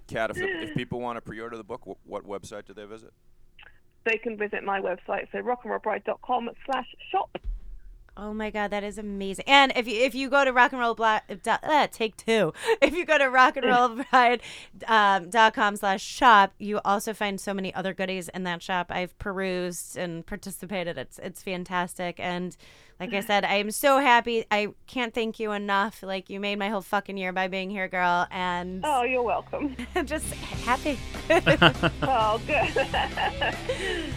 Kat, 0.08 0.32
if, 0.32 0.38
if 0.38 0.74
people 0.76 1.00
want 1.00 1.18
to 1.18 1.22
pre-order 1.22 1.56
the 1.58 1.64
book, 1.64 1.82
wh- 1.86 2.10
what 2.10 2.26
website 2.28 2.66
do 2.66 2.74
they 2.74 2.86
visit? 2.86 3.12
they 4.06 4.18
can 4.18 4.38
visit 4.38 4.64
my 4.64 4.80
website, 4.80 5.28
so 5.32 5.40
rockandrollbride.com 5.40 6.50
slash 6.66 6.88
shop. 7.12 7.38
Oh 8.22 8.34
my 8.34 8.50
god, 8.50 8.72
that 8.72 8.84
is 8.84 8.98
amazing! 8.98 9.46
And 9.48 9.72
if 9.78 9.88
you 9.88 9.96
if 10.02 10.14
you 10.14 10.30
go 10.30 10.44
to 10.44 10.52
rock 10.52 10.74
and 10.74 10.82
roll 10.82 10.94
black, 10.94 11.24
uh, 11.48 11.88
take 11.90 12.18
two. 12.18 12.54
If 12.82 12.94
you 12.94 13.06
go 13.06 13.18
to 13.18 13.30
rock 13.30 13.56
and 13.56 13.66
roll 13.66 13.90
bride 14.12 14.42
um, 14.88 15.30
dot 15.30 15.54
com 15.54 15.78
slash 15.78 16.04
shop, 16.04 16.54
you 16.60 16.82
also 16.84 17.14
find 17.14 17.40
so 17.40 17.54
many 17.54 17.74
other 17.74 17.94
goodies 17.94 18.28
in 18.30 18.44
that 18.44 18.62
shop. 18.62 18.88
I've 18.90 19.18
perused 19.20 19.96
and 19.98 20.26
participated. 20.26 20.98
It's 20.98 21.18
it's 21.20 21.42
fantastic. 21.42 22.20
And 22.20 22.58
like 23.00 23.14
I 23.14 23.22
said, 23.22 23.46
I 23.46 23.56
am 23.56 23.72
so 23.72 24.00
happy. 24.00 24.46
I 24.52 24.74
can't 24.86 25.14
thank 25.14 25.40
you 25.40 25.54
enough. 25.54 26.04
Like 26.04 26.30
you 26.30 26.42
made 26.42 26.60
my 26.60 26.68
whole 26.68 26.82
fucking 26.82 27.18
year 27.18 27.32
by 27.32 27.48
being 27.48 27.70
here, 27.70 27.88
girl. 27.88 28.28
And 28.32 28.82
Oh, 28.84 29.04
you're 29.04 29.24
welcome. 29.24 29.78
just 30.04 30.26
happy. 30.66 31.00
oh, 32.02 32.42
good. 32.46 34.16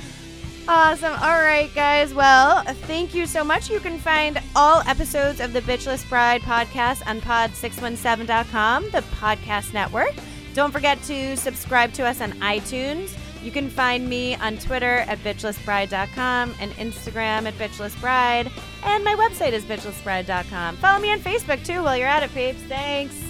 Awesome. 0.69 1.13
All 1.15 1.41
right, 1.43 1.71
guys. 1.75 2.15
Well, 2.15 2.63
thank 2.63 3.15
you 3.15 3.27
so 3.27 3.43
much. 3.43 3.69
You 3.69 3.81
can 3.81 3.99
find 3.99 4.41
all 4.55 4.81
episodes 4.87 5.41
of 5.41 5.53
the 5.53 5.61
Bitchless 5.61 6.09
Bride 6.09 6.41
podcast 6.43 7.07
on 7.07 7.21
pod617.com, 7.21 8.85
the 8.91 9.03
podcast 9.21 9.75
network. 9.75 10.15
Don't 10.55 10.71
forget 10.71 11.03
to 11.05 11.37
subscribe 11.37 11.93
to 11.95 12.07
us 12.07 12.21
on 12.21 12.33
iTunes. 12.35 13.17
You 13.43 13.51
can 13.51 13.69
find 13.69 14.09
me 14.09 14.37
on 14.37 14.57
Twitter 14.59 14.99
at 14.99 15.19
bitchlessbride.com 15.19 16.55
and 16.61 16.73
Instagram 16.73 17.47
at 17.47 17.55
bitchlessbride. 17.55 18.53
And 18.85 19.03
my 19.03 19.15
website 19.17 19.53
is 19.53 19.65
bitchlessbride.com. 19.65 20.77
Follow 20.77 21.01
me 21.03 21.11
on 21.11 21.19
Facebook 21.19 21.65
too 21.67 21.83
while 21.83 21.97
you're 21.97 22.07
at 22.07 22.23
it, 22.23 22.33
peeps. 22.33 22.63
Thanks. 22.63 23.21